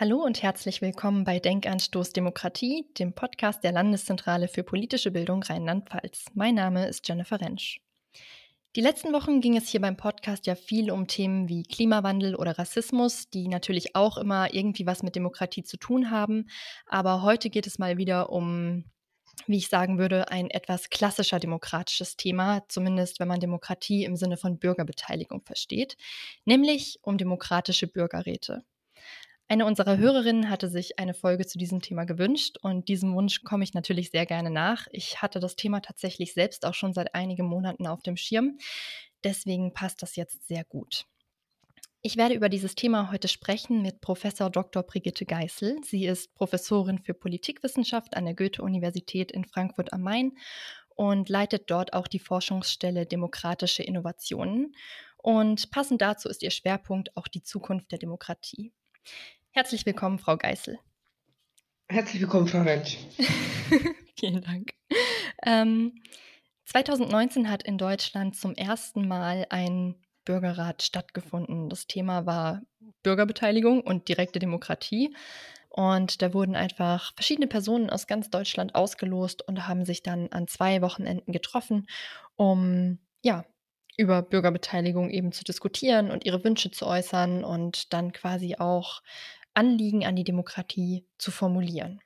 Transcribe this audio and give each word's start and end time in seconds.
Hallo 0.00 0.24
und 0.24 0.42
herzlich 0.42 0.80
willkommen 0.80 1.24
bei 1.24 1.40
Denkanstoß 1.40 2.14
Demokratie, 2.14 2.86
dem 2.98 3.12
Podcast 3.12 3.62
der 3.62 3.72
Landeszentrale 3.72 4.48
für 4.48 4.62
politische 4.62 5.10
Bildung 5.10 5.42
Rheinland-Pfalz. 5.42 6.24
Mein 6.32 6.54
Name 6.54 6.88
ist 6.88 7.06
Jennifer 7.06 7.38
Rentsch. 7.38 7.80
Die 8.76 8.80
letzten 8.80 9.12
Wochen 9.12 9.42
ging 9.42 9.58
es 9.58 9.68
hier 9.68 9.82
beim 9.82 9.98
Podcast 9.98 10.46
ja 10.46 10.54
viel 10.54 10.90
um 10.90 11.06
Themen 11.06 11.50
wie 11.50 11.64
Klimawandel 11.64 12.34
oder 12.34 12.58
Rassismus, 12.58 13.28
die 13.28 13.46
natürlich 13.46 13.94
auch 13.94 14.16
immer 14.16 14.54
irgendwie 14.54 14.86
was 14.86 15.02
mit 15.02 15.16
Demokratie 15.16 15.64
zu 15.64 15.76
tun 15.76 16.10
haben. 16.10 16.48
Aber 16.86 17.20
heute 17.20 17.50
geht 17.50 17.66
es 17.66 17.78
mal 17.78 17.98
wieder 17.98 18.30
um, 18.30 18.86
wie 19.46 19.58
ich 19.58 19.68
sagen 19.68 19.98
würde, 19.98 20.30
ein 20.30 20.48
etwas 20.48 20.88
klassischer 20.88 21.40
demokratisches 21.40 22.16
Thema, 22.16 22.66
zumindest 22.70 23.20
wenn 23.20 23.28
man 23.28 23.40
Demokratie 23.40 24.04
im 24.04 24.16
Sinne 24.16 24.38
von 24.38 24.58
Bürgerbeteiligung 24.58 25.42
versteht, 25.44 25.98
nämlich 26.46 27.00
um 27.02 27.18
demokratische 27.18 27.86
Bürgerräte. 27.86 28.64
Eine 29.50 29.66
unserer 29.66 29.96
Hörerinnen 29.96 30.48
hatte 30.48 30.68
sich 30.68 31.00
eine 31.00 31.12
Folge 31.12 31.44
zu 31.44 31.58
diesem 31.58 31.82
Thema 31.82 32.04
gewünscht 32.04 32.58
und 32.62 32.86
diesem 32.86 33.16
Wunsch 33.16 33.42
komme 33.42 33.64
ich 33.64 33.74
natürlich 33.74 34.12
sehr 34.12 34.24
gerne 34.24 34.48
nach. 34.48 34.86
Ich 34.92 35.22
hatte 35.22 35.40
das 35.40 35.56
Thema 35.56 35.80
tatsächlich 35.80 36.34
selbst 36.34 36.64
auch 36.64 36.74
schon 36.74 36.92
seit 36.92 37.16
einigen 37.16 37.46
Monaten 37.46 37.88
auf 37.88 38.00
dem 38.00 38.16
Schirm. 38.16 38.58
Deswegen 39.24 39.74
passt 39.74 40.02
das 40.02 40.14
jetzt 40.14 40.46
sehr 40.46 40.62
gut. 40.62 41.04
Ich 42.00 42.16
werde 42.16 42.36
über 42.36 42.48
dieses 42.48 42.76
Thema 42.76 43.10
heute 43.10 43.26
sprechen 43.26 43.82
mit 43.82 44.00
Professor 44.00 44.50
Dr. 44.50 44.84
Brigitte 44.84 45.26
Geißel. 45.26 45.78
Sie 45.82 46.06
ist 46.06 46.32
Professorin 46.34 47.00
für 47.00 47.12
Politikwissenschaft 47.12 48.16
an 48.16 48.26
der 48.26 48.34
Goethe-Universität 48.36 49.32
in 49.32 49.44
Frankfurt 49.44 49.92
am 49.92 50.02
Main 50.02 50.30
und 50.90 51.28
leitet 51.28 51.68
dort 51.72 51.92
auch 51.92 52.06
die 52.06 52.20
Forschungsstelle 52.20 53.04
Demokratische 53.04 53.82
Innovationen. 53.82 54.76
Und 55.16 55.72
passend 55.72 56.02
dazu 56.02 56.28
ist 56.28 56.44
ihr 56.44 56.52
Schwerpunkt 56.52 57.16
auch 57.16 57.26
die 57.26 57.42
Zukunft 57.42 57.90
der 57.90 57.98
Demokratie. 57.98 58.72
Herzlich 59.52 59.84
willkommen, 59.84 60.20
Frau 60.20 60.36
Geißel. 60.36 60.78
Herzlich 61.88 62.22
willkommen, 62.22 62.46
Frau 62.46 62.62
Rentsch. 62.62 62.98
Vielen 64.16 64.42
Dank. 64.42 64.74
Ähm, 65.44 66.00
2019 66.66 67.50
hat 67.50 67.64
in 67.64 67.76
Deutschland 67.76 68.36
zum 68.36 68.54
ersten 68.54 69.08
Mal 69.08 69.46
ein 69.50 69.96
Bürgerrat 70.24 70.82
stattgefunden. 70.84 71.68
Das 71.68 71.88
Thema 71.88 72.26
war 72.26 72.62
Bürgerbeteiligung 73.02 73.80
und 73.80 74.08
direkte 74.08 74.38
Demokratie. 74.38 75.16
Und 75.68 76.22
da 76.22 76.32
wurden 76.32 76.54
einfach 76.54 77.12
verschiedene 77.14 77.48
Personen 77.48 77.90
aus 77.90 78.06
ganz 78.06 78.30
Deutschland 78.30 78.76
ausgelost 78.76 79.42
und 79.46 79.66
haben 79.66 79.84
sich 79.84 80.04
dann 80.04 80.28
an 80.30 80.46
zwei 80.46 80.80
Wochenenden 80.80 81.32
getroffen, 81.32 81.88
um 82.36 82.98
ja, 83.22 83.44
über 83.96 84.22
Bürgerbeteiligung 84.22 85.10
eben 85.10 85.32
zu 85.32 85.44
diskutieren 85.44 86.10
und 86.10 86.24
ihre 86.24 86.42
Wünsche 86.42 86.70
zu 86.70 86.86
äußern 86.86 87.44
und 87.44 87.92
dann 87.92 88.12
quasi 88.12 88.56
auch 88.56 89.02
Anliegen 89.54 90.04
an 90.04 90.16
die 90.16 90.24
Demokratie 90.24 91.04
zu 91.18 91.30
formulieren. 91.30 92.00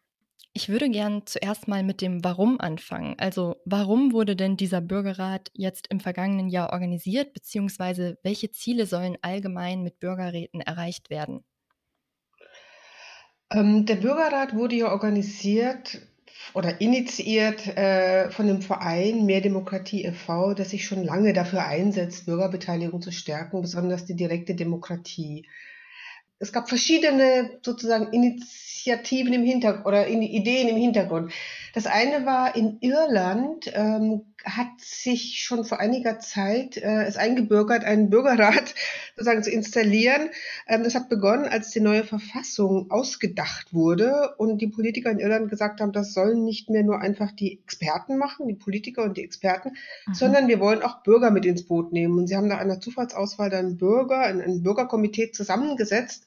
Ich 0.57 0.69
würde 0.69 0.89
gern 0.89 1.23
zuerst 1.27 1.67
mal 1.67 1.83
mit 1.83 2.01
dem 2.01 2.23
Warum 2.23 2.61
anfangen. 2.61 3.17
Also 3.19 3.57
warum 3.65 4.13
wurde 4.13 4.37
denn 4.37 4.57
dieser 4.57 4.81
Bürgerrat 4.81 5.51
jetzt 5.53 5.89
im 5.89 5.99
vergangenen 5.99 6.49
Jahr 6.49 6.73
organisiert, 6.73 7.33
beziehungsweise 7.33 8.19
welche 8.23 8.53
Ziele 8.53 8.87
sollen 8.87 9.19
allgemein 9.21 9.83
mit 9.83 9.99
Bürgerräten 9.99 10.61
erreicht 10.61 11.11
werden? 11.11 11.43
Ähm, 13.51 13.85
der 13.85 13.97
Bürgerrat 13.97 14.55
wurde 14.55 14.77
ja 14.77 14.93
organisiert 14.93 16.01
oder 16.55 16.81
initiiert 16.81 17.67
äh, 17.77 18.31
von 18.31 18.47
dem 18.47 18.63
Verein 18.63 19.27
Mehr 19.27 19.41
Demokratie 19.41 20.05
e.V., 20.05 20.55
das 20.55 20.71
sich 20.71 20.85
schon 20.85 21.03
lange 21.03 21.33
dafür 21.33 21.65
einsetzt, 21.65 22.27
Bürgerbeteiligung 22.27 23.03
zu 23.03 23.11
stärken, 23.11 23.61
besonders 23.61 24.05
die 24.05 24.15
direkte 24.15 24.55
Demokratie 24.55 25.47
es 26.39 26.53
gab 26.53 26.69
verschiedene 26.69 27.59
sozusagen 27.63 28.13
Initiativen 28.13 29.33
im 29.33 29.45
Hintergrund 29.45 29.87
oder 29.87 30.09
Ideen 30.09 30.69
im 30.69 30.77
Hintergrund. 30.77 31.33
Das 31.75 31.87
eine 31.87 32.27
war 32.27 32.55
in 32.55 32.79
Irland, 32.81 33.71
ähm, 33.75 34.34
hat 34.45 34.79
sich 34.79 35.43
schon 35.43 35.65
vor 35.65 35.81
einiger 35.81 36.19
Zeit 36.19 36.77
äh, 36.77 37.05
es 37.05 37.17
eingebürgert, 37.17 37.85
einen 37.85 38.11
Bürgerrat 38.11 38.75
sozusagen 39.17 39.43
zu 39.43 39.51
installieren. 39.51 40.29
Ähm, 40.67 40.85
das 40.85 40.95
hat 40.95 41.09
begonnen, 41.09 41.47
als 41.47 41.71
die 41.71 41.81
neue 41.81 42.05
Verfassung 42.05 42.91
ausgedacht 42.91 43.73
wurde 43.73 44.35
und 44.37 44.59
die 44.59 44.69
Politiker 44.69 45.11
in 45.11 45.19
Irland 45.19 45.51
gesagt 45.51 45.81
haben, 45.81 45.93
das 45.93 46.13
sollen 46.13 46.45
nicht 46.45 46.69
mehr 46.69 46.85
nur 46.85 47.01
einfach 47.01 47.33
die 47.33 47.59
Experten 47.61 48.19
machen, 48.19 48.47
die 48.47 48.55
Politiker 48.55 49.05
und 49.05 49.17
die 49.17 49.25
Experten, 49.25 49.71
mhm. 50.07 50.15
sondern 50.15 50.49
wir 50.49 50.61
wollen 50.61 50.83
auch 50.83 51.03
Bürger 51.03 51.31
mit 51.31 51.47
ins 51.47 51.65
Boot 51.65 51.93
nehmen. 51.93 52.19
Und 52.19 52.27
sie 52.27 52.37
haben 52.37 52.49
nach 52.49 52.61
einer 52.61 52.81
Zufallsauswahl 52.81 53.51
dann 53.51 53.79
Bürger, 53.79 54.21
ein, 54.21 54.41
ein 54.41 54.63
Bürgerkomitee 54.63 55.31
zusammengesetzt 55.33 56.27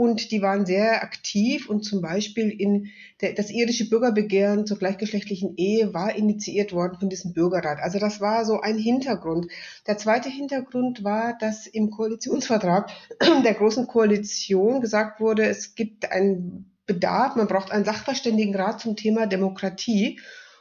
und 0.00 0.30
die 0.30 0.40
waren 0.40 0.64
sehr 0.64 1.02
aktiv 1.02 1.68
und 1.68 1.82
zum 1.82 2.00
Beispiel 2.00 2.48
in 2.48 2.88
der, 3.20 3.34
das 3.34 3.50
irische 3.50 3.86
Bürgerbegehren 3.86 4.64
zur 4.64 4.78
gleichgeschlechtlichen 4.78 5.58
Ehe 5.58 5.92
war 5.92 6.16
initiiert 6.16 6.72
worden 6.72 6.96
von 6.98 7.10
diesem 7.10 7.34
Bürgerrat. 7.34 7.80
Also 7.82 7.98
das 7.98 8.18
war 8.18 8.46
so 8.46 8.62
ein 8.62 8.78
Hintergrund. 8.78 9.48
Der 9.86 9.98
zweite 9.98 10.30
Hintergrund 10.30 11.04
war, 11.04 11.36
dass 11.38 11.66
im 11.66 11.90
Koalitionsvertrag 11.90 12.90
der 13.44 13.52
Großen 13.52 13.86
Koalition 13.88 14.80
gesagt 14.80 15.20
wurde, 15.20 15.44
es 15.44 15.74
gibt 15.74 16.10
einen 16.10 16.72
Bedarf, 16.86 17.36
man 17.36 17.46
braucht 17.46 17.70
einen 17.70 17.84
Sachverständigenrat 17.84 18.80
zum 18.80 18.96
Thema 18.96 19.26
Demokratie. 19.26 20.18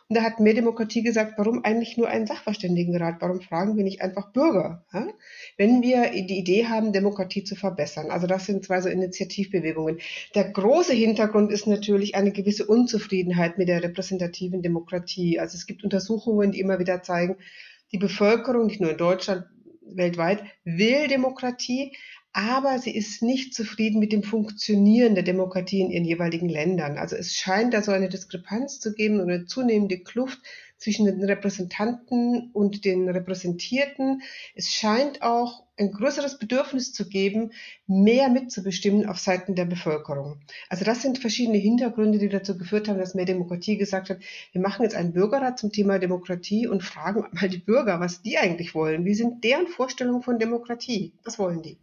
Und 0.09 0.15
da 0.15 0.23
hat 0.23 0.39
mehr 0.39 0.55
Demokratie 0.55 1.03
gesagt, 1.03 1.35
warum 1.37 1.63
eigentlich 1.63 1.95
nur 1.95 2.07
einen 2.09 2.25
Sachverständigenrat? 2.25 3.17
Warum 3.19 3.41
fragen 3.41 3.77
wir 3.77 3.83
nicht 3.83 4.01
einfach 4.01 4.31
Bürger? 4.31 4.83
Ja? 4.91 5.07
Wenn 5.55 5.83
wir 5.83 6.09
die 6.09 6.39
Idee 6.39 6.65
haben, 6.65 6.93
Demokratie 6.93 7.43
zu 7.43 7.55
verbessern. 7.55 8.09
Also 8.09 8.25
das 8.25 8.47
sind 8.47 8.65
zwei 8.65 8.81
so 8.81 8.89
Initiativbewegungen. 8.89 9.99
Der 10.33 10.45
große 10.45 10.93
Hintergrund 10.93 11.51
ist 11.51 11.67
natürlich 11.67 12.15
eine 12.15 12.31
gewisse 12.31 12.65
Unzufriedenheit 12.65 13.59
mit 13.59 13.67
der 13.67 13.83
repräsentativen 13.83 14.63
Demokratie. 14.63 15.39
Also 15.39 15.55
es 15.55 15.67
gibt 15.67 15.83
Untersuchungen, 15.83 16.53
die 16.53 16.59
immer 16.59 16.79
wieder 16.79 17.03
zeigen, 17.03 17.35
die 17.91 17.99
Bevölkerung, 17.99 18.65
nicht 18.65 18.81
nur 18.81 18.89
in 18.89 18.97
Deutschland, 18.97 19.45
weltweit, 19.95 20.43
will 20.63 21.07
Demokratie, 21.07 21.95
aber 22.31 22.77
sie 22.77 22.95
ist 22.95 23.23
nicht 23.23 23.53
zufrieden 23.55 23.99
mit 23.99 24.11
dem 24.11 24.23
Funktionieren 24.23 25.15
der 25.15 25.23
Demokratie 25.23 25.81
in 25.81 25.91
ihren 25.91 26.05
jeweiligen 26.05 26.47
Ländern. 26.47 26.97
Also 26.97 27.15
es 27.15 27.33
scheint 27.33 27.73
da 27.73 27.81
so 27.81 27.91
eine 27.91 28.09
Diskrepanz 28.09 28.79
zu 28.79 28.93
geben 28.93 29.19
und 29.19 29.29
eine 29.29 29.45
zunehmende 29.45 29.99
Kluft 29.99 30.39
zwischen 30.77 31.05
den 31.05 31.23
Repräsentanten 31.23 32.51
und 32.53 32.85
den 32.85 33.09
Repräsentierten. 33.09 34.21
Es 34.55 34.69
scheint 34.69 35.21
auch 35.21 35.63
ein 35.77 35.91
größeres 35.91 36.39
Bedürfnis 36.39 36.93
zu 36.93 37.09
geben, 37.09 37.51
mehr 37.87 38.29
mitzubestimmen 38.29 39.07
auf 39.07 39.17
Seiten 39.17 39.55
der 39.55 39.65
Bevölkerung. 39.65 40.39
Also 40.69 40.85
das 40.85 41.01
sind 41.01 41.17
verschiedene 41.17 41.57
Hintergründe, 41.57 42.19
die 42.19 42.29
dazu 42.29 42.57
geführt 42.57 42.87
haben, 42.87 42.99
dass 42.99 43.15
mehr 43.15 43.25
Demokratie 43.25 43.77
gesagt 43.77 44.09
hat, 44.09 44.19
wir 44.51 44.61
machen 44.61 44.83
jetzt 44.83 44.95
einen 44.95 45.13
Bürgerrat 45.13 45.57
zum 45.57 45.71
Thema 45.71 45.99
Demokratie 45.99 46.67
und 46.67 46.83
fragen 46.83 47.25
mal 47.31 47.49
die 47.49 47.57
Bürger, 47.57 47.99
was 47.99 48.21
die 48.21 48.37
eigentlich 48.37 48.75
wollen. 48.75 49.03
Wie 49.03 49.15
sind 49.15 49.43
deren 49.43 49.67
Vorstellungen 49.67 50.21
von 50.21 50.37
Demokratie? 50.37 51.13
Was 51.23 51.39
wollen 51.39 51.61
die? 51.61 51.77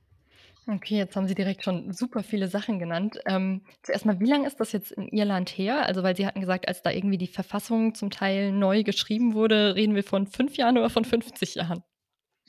Okay, 0.69 0.97
jetzt 0.97 1.15
haben 1.15 1.28
Sie 1.28 1.37
direkt 1.37 1.62
schon 1.62 1.93
super 1.93 2.25
viele 2.25 2.49
Sachen 2.49 2.81
genannt. 2.81 3.21
Ähm, 3.27 3.62
zuerst 3.82 4.04
mal, 4.04 4.19
wie 4.19 4.28
lange 4.28 4.49
ist 4.49 4.59
das 4.59 4.72
jetzt 4.72 4.91
in 4.91 5.09
Irland 5.09 5.49
her? 5.50 5.87
Also, 5.87 6.03
weil 6.03 6.16
Sie 6.16 6.27
hatten 6.27 6.41
gesagt, 6.41 6.66
als 6.66 6.82
da 6.82 6.91
irgendwie 6.91 7.19
die 7.19 7.28
Verfassung 7.28 7.94
zum 7.94 8.10
Teil 8.10 8.50
neu 8.50 8.82
geschrieben 8.82 9.34
wurde, 9.34 9.76
reden 9.76 9.94
wir 9.94 10.03
von 10.03 10.26
fünf 10.26 10.56
Jahren 10.56 10.76
oder 10.76 10.91
von 10.91 11.05
50 11.05 11.55
Jahren? 11.55 11.84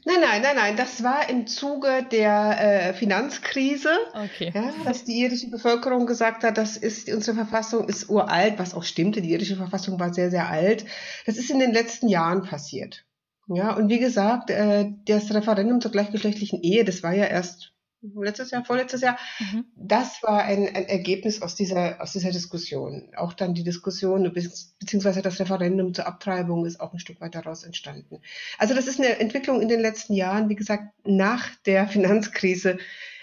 Nein, 0.06 0.22
nein, 0.22 0.41
nein, 0.41 0.56
nein. 0.56 0.77
Das 0.77 1.03
war 1.03 1.29
im 1.29 1.45
Zuge 1.45 2.07
der 2.11 2.89
äh, 2.89 2.94
Finanzkrise, 2.94 3.89
okay. 4.13 4.51
ja, 4.53 4.72
dass 4.83 5.03
die 5.03 5.19
irische 5.19 5.50
Bevölkerung 5.50 6.07
gesagt 6.07 6.44
hat, 6.44 6.57
das 6.57 6.77
ist 6.77 7.12
unsere 7.13 7.36
Verfassung 7.36 7.88
ist 7.88 8.09
uralt, 8.09 8.57
was 8.57 8.74
auch 8.74 8.83
stimmte. 8.83 9.21
Die 9.21 9.31
irische 9.31 9.57
Verfassung 9.57 10.00
war 10.00 10.13
sehr, 10.13 10.31
sehr 10.31 10.50
alt. 10.50 10.86
Das 11.25 11.38
ist 11.38 11.51
in 11.51 11.59
den 11.59 11.74
letzten 11.74 12.07
Jahren 12.07 12.44
passiert. 12.44 13.06
Ja, 13.47 13.75
und 13.75 13.89
wie 13.89 14.00
gesagt, 14.00 14.50
äh, 14.50 14.91
das 15.06 15.33
Referendum 15.33 15.81
zur 15.81 15.91
gleichgeschlechtlichen 15.91 16.62
Ehe, 16.63 16.83
das 16.83 17.03
war 17.03 17.13
ja 17.13 17.25
erst 17.25 17.74
letztes 18.01 18.51
Jahr, 18.51 18.63
vorletztes 18.63 19.01
Jahr, 19.01 19.17
mhm. 19.39 19.65
das 19.75 20.21
war 20.23 20.44
ein, 20.44 20.67
ein 20.67 20.85
Ergebnis 20.85 21.41
aus 21.41 21.55
dieser, 21.55 22.01
aus 22.01 22.13
dieser 22.13 22.31
Diskussion. 22.31 23.11
Auch 23.15 23.33
dann 23.33 23.53
die 23.53 23.63
Diskussion 23.63 24.31
beziehungsweise 24.31 25.21
das 25.21 25.39
Referendum 25.39 25.94
zur 25.94 26.07
Abtreibung 26.07 26.65
ist 26.65 26.79
auch 26.79 26.94
ein 26.94 26.99
Stück 26.99 27.21
weit 27.21 27.35
daraus 27.35 27.63
entstanden. 27.63 28.21
Also 28.57 28.73
das 28.73 28.88
ist 28.88 28.99
eine 28.99 29.19
Entwicklung 29.19 29.61
in 29.61 29.67
den 29.67 29.79
letzten 29.79 30.13
Jahren, 30.13 30.49
wie 30.49 30.55
gesagt, 30.55 30.94
nach 31.03 31.49
der 31.65 31.88
Finanzkrise 31.88 32.77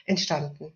entstanden. 0.07 0.73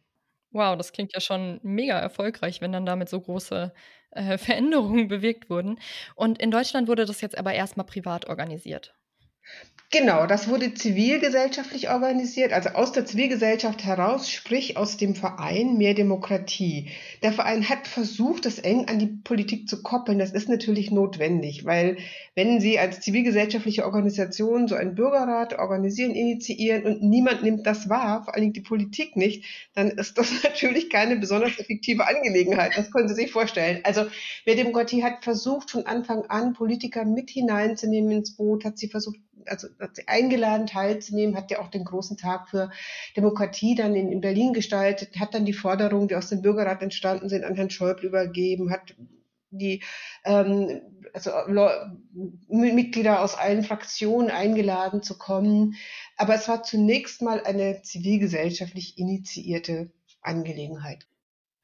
Wow, 0.51 0.77
das 0.77 0.93
klingt 0.93 1.13
ja 1.13 1.21
schon 1.21 1.61
mega 1.63 1.99
erfolgreich, 1.99 2.61
wenn 2.61 2.73
dann 2.73 2.87
damit 2.87 3.09
so 3.09 3.21
große 3.21 3.73
äh, 4.13 4.39
Veränderungen 4.39 5.09
bewirkt 5.09 5.51
wurden. 5.51 5.79
Und 6.15 6.41
in 6.41 6.51
Deutschland 6.51 6.89
wurde 6.89 7.05
das 7.05 7.21
jetzt 7.21 7.37
aber 7.37 7.53
erstmal 7.53 7.87
privat 7.87 8.27
organisiert. 8.29 8.95
Genau, 9.91 10.27
das 10.27 10.49
wurde 10.49 10.75
zivilgesellschaftlich 10.75 11.89
organisiert, 11.89 12.53
also 12.53 12.69
aus 12.69 12.93
der 12.93 13.07
Zivilgesellschaft 13.07 13.87
heraus, 13.87 14.31
sprich 14.31 14.77
aus 14.77 14.99
dem 14.99 15.15
Verein 15.15 15.79
Mehr 15.79 15.95
Demokratie. 15.95 16.91
Der 17.23 17.33
Verein 17.33 17.67
hat 17.71 17.89
versucht, 17.89 18.45
das 18.45 18.59
eng 18.59 18.85
an 18.87 18.99
die 18.99 19.07
Politik 19.07 19.67
zu 19.67 19.83
koppeln. 19.83 20.19
Das 20.19 20.33
ist 20.33 20.47
natürlich 20.47 20.91
notwendig, 20.91 21.65
weil 21.65 21.97
wenn 22.35 22.61
Sie 22.61 22.79
als 22.79 23.01
zivilgesellschaftliche 23.01 23.87
Organisation 23.87 24.69
so 24.69 24.75
einen 24.75 24.95
Bürgerrat 24.95 25.59
organisieren, 25.59 26.15
initiieren 26.15 26.85
und 26.85 27.03
niemand 27.03 27.43
nimmt 27.43 27.67
das 27.67 27.89
wahr, 27.89 28.25
vor 28.25 28.35
allen 28.35 28.43
Dingen 28.43 28.53
die 28.53 28.61
Politik 28.61 29.17
nicht, 29.17 29.47
dann 29.73 29.89
ist 29.89 30.19
das 30.19 30.31
natürlich 30.45 30.91
keine 30.91 31.17
besonders 31.17 31.59
effektive 31.59 32.07
Angelegenheit. 32.07 32.73
Das 32.77 32.91
können 32.91 33.09
Sie 33.09 33.15
sich 33.15 33.33
vorstellen. 33.33 33.81
Also 33.85 34.05
Mehr 34.45 34.57
Demokratie 34.57 35.03
hat 35.03 35.25
versucht, 35.25 35.71
von 35.71 35.87
Anfang 35.87 36.27
an 36.27 36.53
Politiker 36.53 37.07
mit 37.07 37.31
hineinzunehmen 37.31 38.11
ins 38.13 38.37
Boot, 38.37 38.67
hat 38.67 38.77
sie 38.77 38.89
versucht, 38.89 39.19
also 39.49 39.69
hat 39.81 39.97
sie 39.97 40.07
eingeladen 40.09 40.67
teilzunehmen, 40.67 41.37
hat 41.37 41.51
ja 41.51 41.61
auch 41.61 41.69
den 41.69 41.85
großen 41.85 42.17
Tag 42.17 42.49
für 42.49 42.71
Demokratie 43.17 43.75
dann 43.75 43.95
in, 43.95 44.13
in 44.13 44.21
Berlin 44.21 44.53
gestaltet, 44.53 45.19
hat 45.19 45.35
dann 45.35 45.45
die 45.45 45.53
Forderungen, 45.53 46.09
die 46.09 46.17
aus 46.17 46.29
dem 46.29 46.43
Bürgerrat 46.43 46.83
entstanden 46.83 47.29
sind, 47.29 47.45
an 47.45 47.55
Herrn 47.55 47.71
Schäuble 47.71 48.07
übergeben, 48.07 48.71
hat 48.71 48.95
die 49.51 49.83
ähm, 50.25 50.83
also 51.15 51.31
Mitglieder 52.49 53.23
aus 53.23 53.35
allen 53.35 53.65
Fraktionen 53.65 54.31
eingeladen 54.31 55.03
zu 55.03 55.17
kommen. 55.17 55.75
Aber 56.17 56.35
es 56.35 56.49
war 56.49 56.63
zunächst 56.63 57.23
mal 57.23 57.43
eine 57.43 57.83
zivilgesellschaftlich 57.83 58.99
initiierte 58.99 59.91
Angelegenheit. 60.21 61.07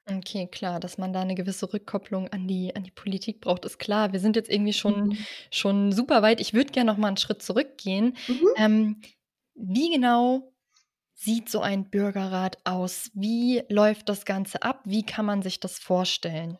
Okay, 0.06 0.46
klar, 0.48 0.80
dass 0.80 0.98
man 0.98 1.14
da 1.14 1.22
eine 1.22 1.34
gewisse 1.34 1.72
Rückkopplung 1.72 2.28
an 2.28 2.46
die 2.46 2.76
an 2.76 2.84
die 2.84 2.90
Politik 2.90 3.40
braucht, 3.40 3.64
ist 3.64 3.78
klar. 3.78 4.12
Wir 4.12 4.20
sind 4.20 4.36
jetzt 4.36 4.50
irgendwie 4.50 4.74
schon 4.74 5.08
Mhm. 5.08 5.24
schon 5.50 5.92
super 5.92 6.20
weit. 6.20 6.40
Ich 6.42 6.52
würde 6.52 6.72
gerne 6.72 6.90
noch 6.92 6.98
mal 6.98 7.08
'n 7.08 7.16
Schritt 7.16 7.40
zurückgehen. 7.42 8.14
Mhm. 8.28 8.54
Ähm, 8.54 9.00
wie 9.54 9.90
genau 9.90 10.52
sieht 11.14 11.48
so 11.50 11.60
ein 11.60 11.90
Bürgerrat 11.90 12.58
aus? 12.64 13.10
Wie 13.14 13.62
läuft 13.70 14.08
das 14.10 14.24
Ganze 14.26 14.62
ab? 14.62 14.82
Wie 14.86 15.04
kann 15.06 15.26
man 15.26 15.42
sich 15.42 15.60
das 15.60 15.78
vorstellen? 15.78 16.58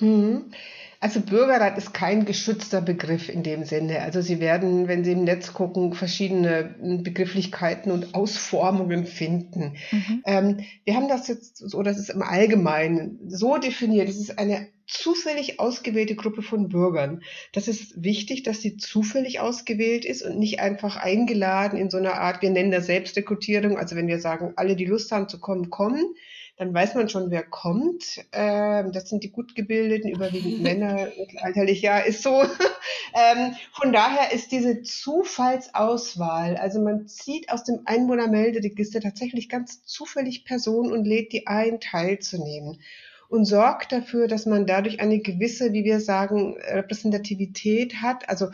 Mhm. 0.00 0.52
Also 0.98 1.20
Bürgerrat 1.20 1.76
ist 1.76 1.92
kein 1.92 2.24
geschützter 2.24 2.80
Begriff 2.80 3.28
in 3.28 3.42
dem 3.42 3.64
Sinne. 3.64 4.00
Also 4.00 4.22
Sie 4.22 4.40
werden, 4.40 4.88
wenn 4.88 5.04
Sie 5.04 5.12
im 5.12 5.24
Netz 5.24 5.52
gucken, 5.52 5.92
verschiedene 5.92 6.74
Begrifflichkeiten 7.02 7.92
und 7.92 8.14
Ausformungen 8.14 9.04
finden. 9.04 9.76
Mhm. 9.92 10.22
Ähm, 10.24 10.56
wir 10.84 10.94
haben 10.96 11.08
das 11.08 11.28
jetzt 11.28 11.58
so, 11.58 11.82
das 11.82 11.98
ist 11.98 12.10
im 12.10 12.22
Allgemeinen 12.22 13.20
so 13.28 13.58
definiert. 13.58 14.08
Es 14.08 14.18
ist 14.18 14.38
eine 14.38 14.68
zufällig 14.86 15.60
ausgewählte 15.60 16.14
Gruppe 16.14 16.42
von 16.42 16.68
Bürgern. 16.68 17.22
Das 17.52 17.68
ist 17.68 18.02
wichtig, 18.02 18.42
dass 18.44 18.62
sie 18.62 18.76
zufällig 18.76 19.40
ausgewählt 19.40 20.04
ist 20.04 20.22
und 20.22 20.38
nicht 20.38 20.60
einfach 20.60 20.96
eingeladen 20.96 21.78
in 21.78 21.90
so 21.90 21.98
einer 21.98 22.14
Art, 22.14 22.40
wir 22.40 22.50
nennen 22.50 22.70
das 22.70 22.86
Selbstrekrutierung. 22.86 23.76
Also 23.76 23.96
wenn 23.96 24.08
wir 24.08 24.20
sagen, 24.20 24.54
alle, 24.56 24.76
die 24.76 24.86
Lust 24.86 25.12
haben 25.12 25.28
zu 25.28 25.40
kommen, 25.40 25.70
kommen 25.70 26.14
dann 26.56 26.72
weiß 26.72 26.94
man 26.94 27.08
schon, 27.08 27.30
wer 27.30 27.42
kommt. 27.42 28.24
Ähm, 28.32 28.92
das 28.92 29.10
sind 29.10 29.22
die 29.22 29.30
gut 29.30 29.54
gebildeten, 29.54 30.10
überwiegend 30.10 30.60
Männer, 30.62 31.08
mittelalterlich, 31.18 31.82
ja, 31.82 31.98
ist 31.98 32.22
so. 32.22 32.42
ähm, 33.14 33.54
von 33.72 33.92
daher 33.92 34.32
ist 34.32 34.52
diese 34.52 34.82
Zufallsauswahl, 34.82 36.56
also 36.56 36.80
man 36.80 37.06
zieht 37.06 37.50
aus 37.50 37.64
dem 37.64 37.80
Einwohnermelderegister 37.84 39.00
tatsächlich 39.00 39.48
ganz 39.48 39.84
zufällig 39.84 40.44
Personen 40.44 40.92
und 40.92 41.04
lädt 41.04 41.32
die 41.32 41.46
ein, 41.46 41.80
teilzunehmen 41.80 42.80
und 43.28 43.44
sorgt 43.44 43.92
dafür, 43.92 44.28
dass 44.28 44.46
man 44.46 44.66
dadurch 44.66 45.00
eine 45.00 45.18
gewisse, 45.18 45.72
wie 45.72 45.84
wir 45.84 46.00
sagen, 46.00 46.56
Repräsentativität 46.58 47.96
hat, 47.96 48.28
also 48.28 48.48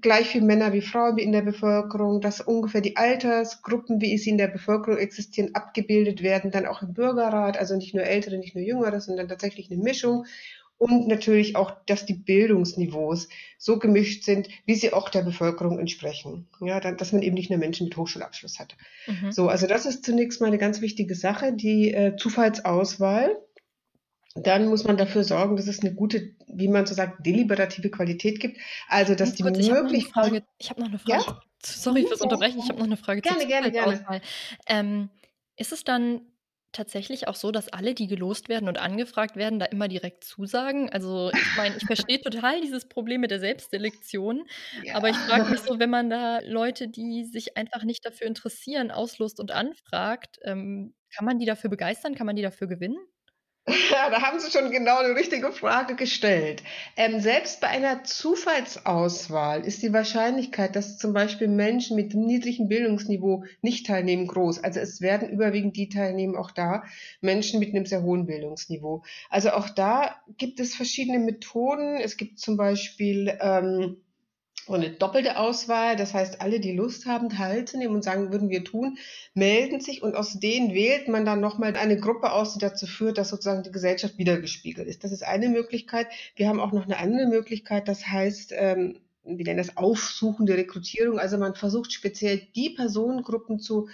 gleich 0.00 0.28
viel 0.28 0.42
Männer 0.42 0.72
wie 0.72 0.80
Frauen 0.80 1.16
wie 1.16 1.22
in 1.22 1.32
der 1.32 1.42
Bevölkerung, 1.42 2.20
dass 2.20 2.40
ungefähr 2.40 2.80
die 2.80 2.96
Altersgruppen, 2.96 4.00
wie 4.00 4.16
sie 4.18 4.30
in 4.30 4.38
der 4.38 4.48
Bevölkerung 4.48 4.98
existieren, 4.98 5.54
abgebildet 5.54 6.22
werden, 6.22 6.50
dann 6.50 6.66
auch 6.66 6.82
im 6.82 6.94
Bürgerrat, 6.94 7.58
also 7.58 7.76
nicht 7.76 7.94
nur 7.94 8.04
Ältere, 8.04 8.38
nicht 8.38 8.54
nur 8.54 8.64
Jüngere, 8.64 9.00
sondern 9.00 9.28
tatsächlich 9.28 9.70
eine 9.70 9.82
Mischung. 9.82 10.26
Und 10.78 11.06
natürlich 11.06 11.54
auch, 11.54 11.70
dass 11.86 12.06
die 12.06 12.14
Bildungsniveaus 12.14 13.28
so 13.56 13.78
gemischt 13.78 14.24
sind, 14.24 14.48
wie 14.66 14.74
sie 14.74 14.92
auch 14.92 15.10
der 15.10 15.22
Bevölkerung 15.22 15.78
entsprechen. 15.78 16.48
Ja, 16.60 16.80
dass 16.80 17.12
man 17.12 17.22
eben 17.22 17.34
nicht 17.34 17.50
nur 17.50 17.60
Menschen 17.60 17.84
mit 17.84 17.96
Hochschulabschluss 17.96 18.58
hat. 18.58 18.76
Mhm. 19.06 19.30
So, 19.30 19.48
also 19.48 19.68
das 19.68 19.86
ist 19.86 20.04
zunächst 20.04 20.40
mal 20.40 20.48
eine 20.48 20.58
ganz 20.58 20.80
wichtige 20.80 21.14
Sache, 21.14 21.52
die 21.52 21.94
äh, 21.94 22.16
Zufallsauswahl 22.16 23.36
dann 24.34 24.68
muss 24.68 24.84
man 24.84 24.96
dafür 24.96 25.24
sorgen, 25.24 25.56
dass 25.56 25.66
es 25.66 25.80
eine 25.80 25.94
gute, 25.94 26.34
wie 26.46 26.68
man 26.68 26.86
so 26.86 26.94
sagt, 26.94 27.24
deliberative 27.26 27.90
Qualität 27.90 28.40
gibt. 28.40 28.58
Also, 28.88 29.14
dass 29.14 29.34
die 29.34 29.42
kurz, 29.42 29.58
ich 29.58 29.70
habe 29.70 29.82
noch 29.82 29.90
eine 29.90 30.00
Frage. 30.00 30.42
Ich 30.58 30.70
habe 30.70 30.80
noch 30.80 30.88
eine 30.88 30.98
Frage. 30.98 31.24
Ja? 31.24 31.40
Sorry 31.64 32.06
fürs 32.06 32.20
Unterbrechen. 32.20 32.58
Ich 32.58 32.68
habe 32.68 32.78
noch 32.78 32.86
eine 32.86 32.96
Frage 32.96 33.20
gerne, 33.20 33.46
gerne, 33.46 33.70
gerne. 33.70 34.22
Ähm, 34.66 35.10
ist 35.56 35.72
es 35.72 35.84
dann 35.84 36.22
tatsächlich 36.72 37.28
auch 37.28 37.34
so, 37.34 37.52
dass 37.52 37.68
alle, 37.68 37.94
die 37.94 38.06
gelost 38.06 38.48
werden 38.48 38.66
und 38.66 38.78
angefragt 38.78 39.36
werden, 39.36 39.58
da 39.58 39.66
immer 39.66 39.88
direkt 39.88 40.24
zusagen? 40.24 40.90
Also 40.90 41.30
ich 41.30 41.56
meine, 41.56 41.76
ich 41.76 41.84
verstehe 41.84 42.20
total 42.22 42.60
dieses 42.62 42.88
Problem 42.88 43.20
mit 43.20 43.30
der 43.30 43.40
Selbstselektion, 43.40 44.46
ja. 44.82 44.94
aber 44.94 45.10
ich 45.10 45.16
frage 45.16 45.50
mich 45.50 45.60
so, 45.60 45.78
wenn 45.78 45.90
man 45.90 46.08
da 46.08 46.40
Leute, 46.40 46.88
die 46.88 47.24
sich 47.24 47.56
einfach 47.56 47.84
nicht 47.84 48.04
dafür 48.06 48.26
interessieren, 48.26 48.90
auslost 48.90 49.38
und 49.38 49.50
anfragt, 49.50 50.38
ähm, 50.44 50.94
kann 51.14 51.26
man 51.26 51.38
die 51.38 51.46
dafür 51.46 51.68
begeistern? 51.68 52.14
Kann 52.14 52.26
man 52.26 52.36
die 52.36 52.42
dafür 52.42 52.66
gewinnen? 52.66 52.96
Ja, 53.68 54.10
da 54.10 54.22
haben 54.22 54.40
Sie 54.40 54.50
schon 54.50 54.70
genau 54.72 54.98
eine 54.98 55.14
richtige 55.14 55.52
Frage 55.52 55.94
gestellt. 55.94 56.62
Ähm, 56.96 57.20
selbst 57.20 57.60
bei 57.60 57.68
einer 57.68 58.02
Zufallsauswahl 58.02 59.64
ist 59.64 59.82
die 59.82 59.92
Wahrscheinlichkeit, 59.92 60.74
dass 60.74 60.98
zum 60.98 61.12
Beispiel 61.12 61.46
Menschen 61.46 61.96
mit 61.96 62.14
niedrigem 62.14 62.68
Bildungsniveau 62.68 63.44
nicht 63.60 63.86
teilnehmen, 63.86 64.26
groß. 64.26 64.64
Also 64.64 64.80
es 64.80 65.00
werden 65.00 65.28
überwiegend 65.28 65.76
die 65.76 65.88
teilnehmen, 65.88 66.34
auch 66.36 66.50
da 66.50 66.82
Menschen 67.20 67.60
mit 67.60 67.70
einem 67.70 67.86
sehr 67.86 68.02
hohen 68.02 68.26
Bildungsniveau. 68.26 69.04
Also 69.30 69.50
auch 69.50 69.68
da 69.68 70.16
gibt 70.38 70.58
es 70.58 70.74
verschiedene 70.74 71.20
Methoden. 71.20 71.98
Es 71.98 72.16
gibt 72.16 72.40
zum 72.40 72.56
Beispiel 72.56 73.38
ähm, 73.40 73.96
und 74.72 74.84
eine 74.84 74.94
doppelte 74.94 75.38
Auswahl. 75.38 75.96
Das 75.96 76.14
heißt, 76.14 76.40
alle, 76.40 76.60
die 76.60 76.72
Lust 76.72 77.06
haben, 77.06 77.28
teilzunehmen 77.28 77.94
und 77.94 78.02
sagen, 78.02 78.32
würden 78.32 78.50
wir 78.50 78.64
tun, 78.64 78.98
melden 79.34 79.80
sich 79.80 80.02
und 80.02 80.14
aus 80.14 80.40
denen 80.40 80.74
wählt 80.74 81.08
man 81.08 81.24
dann 81.24 81.40
nochmal 81.40 81.76
eine 81.76 81.98
Gruppe 81.98 82.32
aus, 82.32 82.54
die 82.54 82.60
dazu 82.60 82.86
führt, 82.86 83.18
dass 83.18 83.30
sozusagen 83.30 83.62
die 83.62 83.72
Gesellschaft 83.72 84.18
wiedergespiegelt 84.18 84.88
ist. 84.88 85.04
Das 85.04 85.12
ist 85.12 85.24
eine 85.24 85.48
Möglichkeit. 85.48 86.06
Wir 86.36 86.48
haben 86.48 86.60
auch 86.60 86.72
noch 86.72 86.84
eine 86.84 86.98
andere 86.98 87.26
Möglichkeit. 87.26 87.88
Das 87.88 88.06
heißt, 88.06 88.52
ähm, 88.56 89.00
wir 89.24 89.44
nennen 89.44 89.58
das 89.58 89.76
aufsuchende 89.76 90.56
Rekrutierung. 90.56 91.18
Also 91.18 91.38
man 91.38 91.54
versucht 91.54 91.92
speziell 91.92 92.42
die 92.56 92.70
Personengruppen 92.70 93.60
zu 93.60 93.88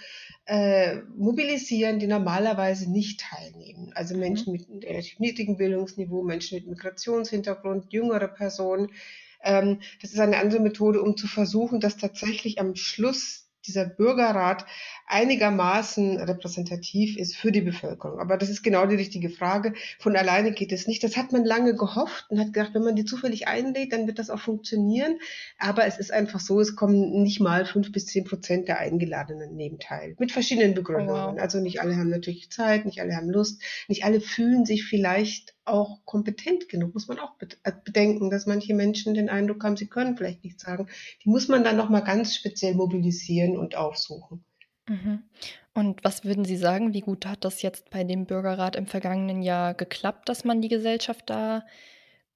äh, 0.45 1.01
mobilisieren, 1.15 1.99
die 1.99 2.07
normalerweise 2.07 2.89
nicht 2.91 3.19
teilnehmen. 3.19 3.91
Also 3.93 4.15
mhm. 4.15 4.21
Menschen 4.21 4.53
mit 4.53 4.67
relativ 4.83 5.19
niedrigem 5.19 5.57
Bildungsniveau, 5.57 6.23
Menschen 6.23 6.57
mit 6.57 6.67
Migrationshintergrund, 6.67 7.93
jüngere 7.93 8.27
Personen, 8.27 8.89
ähm, 9.43 9.79
das 10.01 10.11
ist 10.11 10.19
eine 10.19 10.37
andere 10.37 10.59
Methode, 10.59 11.01
um 11.01 11.17
zu 11.17 11.27
versuchen, 11.27 11.79
dass 11.79 11.97
tatsächlich 11.97 12.59
am 12.59 12.75
Schluss 12.75 13.49
dieser 13.67 13.85
Bürgerrat 13.85 14.65
einigermaßen 15.05 16.17
repräsentativ 16.17 17.17
ist 17.17 17.35
für 17.35 17.51
die 17.51 17.61
Bevölkerung. 17.61 18.19
Aber 18.19 18.37
das 18.37 18.49
ist 18.49 18.63
genau 18.63 18.85
die 18.85 18.95
richtige 18.95 19.29
Frage. 19.29 19.73
Von 19.99 20.15
alleine 20.15 20.51
geht 20.51 20.71
es 20.71 20.87
nicht. 20.87 21.03
Das 21.03 21.17
hat 21.17 21.31
man 21.31 21.45
lange 21.45 21.75
gehofft 21.75 22.25
und 22.29 22.39
hat 22.39 22.53
gedacht, 22.53 22.73
wenn 22.73 22.83
man 22.83 22.95
die 22.95 23.05
zufällig 23.05 23.47
einlädt, 23.47 23.91
dann 23.91 24.07
wird 24.07 24.19
das 24.19 24.29
auch 24.29 24.39
funktionieren. 24.39 25.19
Aber 25.57 25.85
es 25.85 25.97
ist 25.97 26.11
einfach 26.11 26.39
so, 26.39 26.59
es 26.59 26.75
kommen 26.75 27.21
nicht 27.23 27.39
mal 27.39 27.65
fünf 27.65 27.91
bis 27.91 28.05
zehn 28.05 28.23
Prozent 28.23 28.67
der 28.67 28.79
Eingeladenen 28.79 29.55
neben 29.55 29.79
teil. 29.79 30.15
Mit 30.19 30.31
verschiedenen 30.31 30.73
Begründungen. 30.73 31.35
Wow. 31.35 31.39
Also 31.39 31.59
nicht 31.59 31.81
alle 31.81 31.95
haben 31.95 32.09
natürlich 32.09 32.51
Zeit, 32.51 32.85
nicht 32.85 33.01
alle 33.01 33.15
haben 33.15 33.29
Lust, 33.29 33.61
nicht 33.87 34.05
alle 34.05 34.21
fühlen 34.21 34.65
sich 34.65 34.85
vielleicht 34.85 35.53
auch 35.69 35.99
kompetent 36.05 36.69
genug, 36.69 36.93
muss 36.93 37.07
man 37.07 37.19
auch 37.19 37.33
äh, 37.63 37.71
bedenken, 37.83 38.29
dass 38.29 38.45
manche 38.45 38.73
Menschen 38.73 39.13
den 39.13 39.29
Eindruck 39.29 39.63
haben, 39.63 39.77
sie 39.77 39.87
können 39.87 40.17
vielleicht 40.17 40.43
nichts 40.43 40.63
sagen. 40.63 40.87
Die 41.23 41.29
muss 41.29 41.47
man 41.47 41.63
dann 41.63 41.77
nochmal 41.77 42.03
ganz 42.03 42.35
speziell 42.35 42.75
mobilisieren 42.75 43.57
und 43.57 43.75
aufsuchen. 43.75 44.43
Mhm. 44.87 45.23
Und 45.73 46.03
was 46.03 46.25
würden 46.25 46.45
Sie 46.45 46.57
sagen, 46.57 46.93
wie 46.93 47.01
gut 47.01 47.25
hat 47.25 47.45
das 47.45 47.61
jetzt 47.61 47.89
bei 47.89 48.03
dem 48.03 48.25
Bürgerrat 48.25 48.75
im 48.75 48.87
vergangenen 48.87 49.41
Jahr 49.41 49.73
geklappt, 49.73 50.27
dass 50.27 50.43
man 50.43 50.61
die 50.61 50.67
Gesellschaft 50.67 51.29
da 51.29 51.63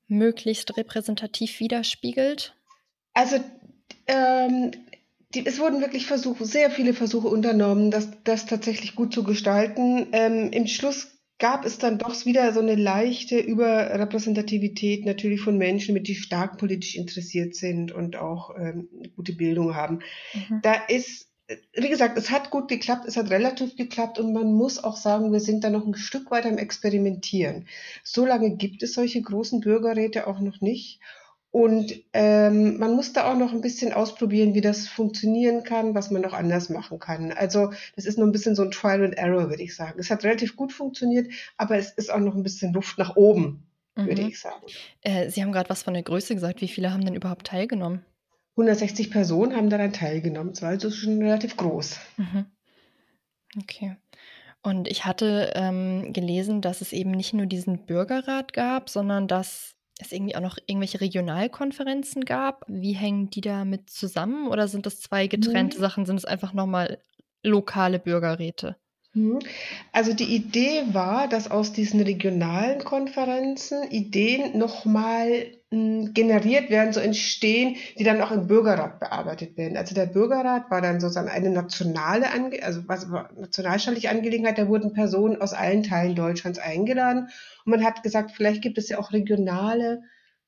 möglichst 0.08 0.78
repräsentativ 0.78 1.60
widerspiegelt? 1.60 2.56
Also 3.14 3.38
ähm, 4.08 4.72
die, 5.34 5.46
es 5.46 5.60
wurden 5.60 5.82
wirklich 5.82 6.06
Versuche, 6.06 6.46
sehr 6.46 6.70
viele 6.70 6.94
Versuche 6.94 7.28
unternommen, 7.28 7.92
das, 7.92 8.10
das 8.24 8.46
tatsächlich 8.46 8.96
gut 8.96 9.14
zu 9.14 9.24
gestalten. 9.24 10.08
Ähm, 10.12 10.52
Im 10.52 10.68
Schluss 10.68 11.12
gab 11.44 11.66
es 11.66 11.78
dann 11.78 11.98
doch 11.98 12.26
wieder 12.26 12.54
so 12.54 12.62
eine 12.62 12.76
leichte 12.76 13.38
Überrepräsentativität 13.38 15.06
natürlich 15.06 15.42
von 15.42 15.58
Menschen, 15.58 15.94
mit 15.94 16.08
die 16.08 16.16
stark 16.16 16.58
politisch 16.58 16.96
interessiert 16.96 17.54
sind 17.54 17.92
und 17.92 18.16
auch 18.16 18.56
ähm, 18.58 18.88
gute 19.18 19.34
Bildung 19.34 19.76
haben. 19.76 20.00
Mhm. 20.34 20.62
Da 20.62 20.74
ist, 20.88 21.28
wie 21.74 21.90
gesagt, 21.90 22.18
es 22.18 22.32
hat 22.32 22.50
gut 22.50 22.70
geklappt, 22.70 23.04
es 23.10 23.18
hat 23.18 23.30
relativ 23.30 23.76
geklappt 23.76 24.20
und 24.20 24.32
man 24.32 24.54
muss 24.54 24.82
auch 24.82 24.96
sagen, 24.96 25.34
wir 25.34 25.42
sind 25.42 25.66
da 25.66 25.70
noch 25.70 25.86
ein 25.86 25.96
Stück 25.96 26.32
weiter 26.32 26.48
im 26.48 26.58
Experimentieren. 26.58 27.68
So 28.06 28.26
lange 28.26 28.56
gibt 28.56 28.82
es 28.82 28.94
solche 28.94 29.22
großen 29.22 29.60
Bürgerräte 29.60 30.28
auch 30.28 30.40
noch 30.40 30.62
nicht. 30.62 31.02
Und 31.54 31.94
ähm, 32.14 32.80
man 32.80 32.96
muss 32.96 33.14
da 33.14 33.32
auch 33.32 33.38
noch 33.38 33.54
ein 33.54 33.62
bisschen 33.62 33.94
ausprobieren, 33.94 34.56
wie 34.56 34.62
das 34.62 34.88
funktionieren 34.88 35.64
kann, 35.64 35.94
was 35.94 36.10
man 36.10 36.24
noch 36.24 36.34
anders 36.34 36.70
machen 36.70 36.98
kann. 36.98 37.32
Also 37.32 37.72
das 37.96 38.08
ist 38.08 38.18
noch 38.18 38.26
ein 38.26 38.32
bisschen 38.32 38.56
so 38.56 38.64
ein 38.64 38.72
Trial 38.72 39.04
and 39.04 39.14
Error, 39.14 39.52
würde 39.52 39.62
ich 39.62 39.76
sagen. 39.76 40.00
Es 40.00 40.10
hat 40.10 40.24
relativ 40.24 40.56
gut 40.56 40.74
funktioniert, 40.74 41.32
aber 41.56 41.78
es 41.78 41.92
ist 41.92 42.12
auch 42.12 42.18
noch 42.18 42.34
ein 42.34 42.42
bisschen 42.42 42.74
Luft 42.74 42.98
nach 42.98 43.18
oben, 43.18 43.68
mhm. 43.96 44.08
würde 44.08 44.24
ich 44.24 44.40
sagen. 44.40 44.66
Äh, 45.02 45.30
Sie 45.30 45.44
haben 45.44 45.52
gerade 45.52 45.70
was 45.70 45.84
von 45.84 45.94
der 45.94 46.02
Größe 46.02 46.34
gesagt. 46.34 46.62
Wie 46.62 46.68
viele 46.68 46.92
haben 46.92 47.06
denn 47.06 47.14
überhaupt 47.14 47.46
teilgenommen? 47.46 48.04
160 48.54 49.12
Personen 49.12 49.56
haben 49.56 49.70
daran 49.70 49.94
teilgenommen. 49.94 50.54
Es 50.54 50.64
war 50.64 50.70
also 50.70 50.90
schon 50.90 51.22
relativ 51.22 51.56
groß. 51.56 52.00
Mhm. 52.18 52.46
Okay. 53.62 53.96
Und 54.64 54.88
ich 54.88 55.06
hatte 55.06 55.52
ähm, 55.54 56.14
gelesen, 56.14 56.62
dass 56.62 56.82
es 56.82 56.94
eben 56.94 57.12
nicht 57.12 57.36
nur 57.36 57.46
diesen 57.46 57.86
Bürgerrat 57.86 58.54
gab, 58.54 58.90
sondern 58.90 59.28
dass 59.28 59.73
es 60.00 60.12
irgendwie 60.12 60.36
auch 60.36 60.42
noch 60.42 60.58
irgendwelche 60.66 61.02
Regionalkonferenzen 61.02 62.26
gab. 62.26 62.66
Wie 62.68 62.94
hängen 62.94 63.30
die 63.30 63.42
da 63.42 63.66
mit 63.66 63.90
zusammen 63.90 64.48
oder 64.48 64.68
sind 64.68 64.86
das 64.86 65.00
zwei 65.00 65.28
getrennte 65.28 65.78
mhm. 65.78 65.82
Sachen? 65.82 66.06
Sind 66.06 66.18
es 66.18 66.26
einfach 66.26 66.54
nochmal 66.54 67.00
lokale 67.44 68.00
Bürgerräte? 68.00 68.78
Mhm. 69.14 69.40
Also 69.92 70.14
die 70.14 70.36
Idee 70.36 70.84
war, 70.94 71.28
dass 71.28 71.52
aus 71.52 71.74
diesen 71.74 72.02
regionalen 72.02 72.84
Konferenzen 72.84 73.84
Ideen 73.92 74.58
nochmal 74.58 75.30
hm, 75.30 75.58
generiert 76.14 76.70
werden, 76.70 76.94
so 76.94 77.00
entstehen, 77.00 77.78
die 77.98 78.04
dann 78.04 78.22
auch 78.22 78.32
im 78.32 78.46
Bürgerrat 78.46 79.00
bearbeitet 79.00 79.58
werden. 79.58 79.76
Also 79.76 79.96
der 79.96 80.06
Bürgerrat 80.06 80.70
war 80.70 80.82
dann 80.82 81.00
sozusagen 81.00 81.30
eine 81.30 81.50
nationale, 81.50 82.32
Ange 82.32 82.62
also 82.62 82.82
was 82.88 83.08
nationalstaatliche 83.08 84.10
Angelegenheit, 84.10 84.60
da 84.60 84.68
wurden 84.68 84.94
Personen 84.94 85.42
aus 85.42 85.54
allen 85.54 85.82
Teilen 85.82 86.16
Deutschlands 86.16 86.60
eingeladen 86.60 87.30
und 87.66 87.72
man 87.72 87.84
hat 87.84 88.04
gesagt, 88.04 88.32
vielleicht 88.36 88.62
gibt 88.62 88.78
es 88.78 88.90
ja 88.90 89.00
auch 89.00 89.14
regionale 89.14 90.04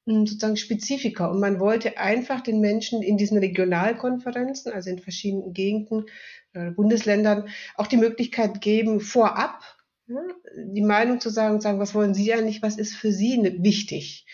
sozusagen 0.05 0.57
Spezifika 0.57 1.25
und 1.25 1.39
man 1.39 1.59
wollte 1.59 1.97
einfach 1.97 2.41
den 2.41 2.59
Menschen 2.59 3.01
in 3.01 3.17
diesen 3.17 3.39
Regionalkonferenzen, 3.39 4.71
also 4.71 4.91
in 4.91 4.99
verschiedenen 4.99 5.53
Gegenden, 5.53 6.05
äh, 6.53 6.69
Bundesländern 6.69 7.49
auch 7.75 7.87
die 7.87 7.97
Möglichkeit 7.97 8.61
geben, 8.61 8.99
vorab 8.99 9.63
ja, 10.07 10.21
die 10.55 10.83
Meinung 10.83 11.19
zu 11.19 11.29
sagen, 11.31 11.59
sagen, 11.61 11.79
was 11.79 11.95
wollen 11.95 12.13
Sie 12.13 12.31
eigentlich, 12.31 12.61
was 12.61 12.77
ist 12.77 12.95
für 12.95 13.11
Sie 13.11 13.39
ne, 13.39 13.63
wichtig? 13.63 14.27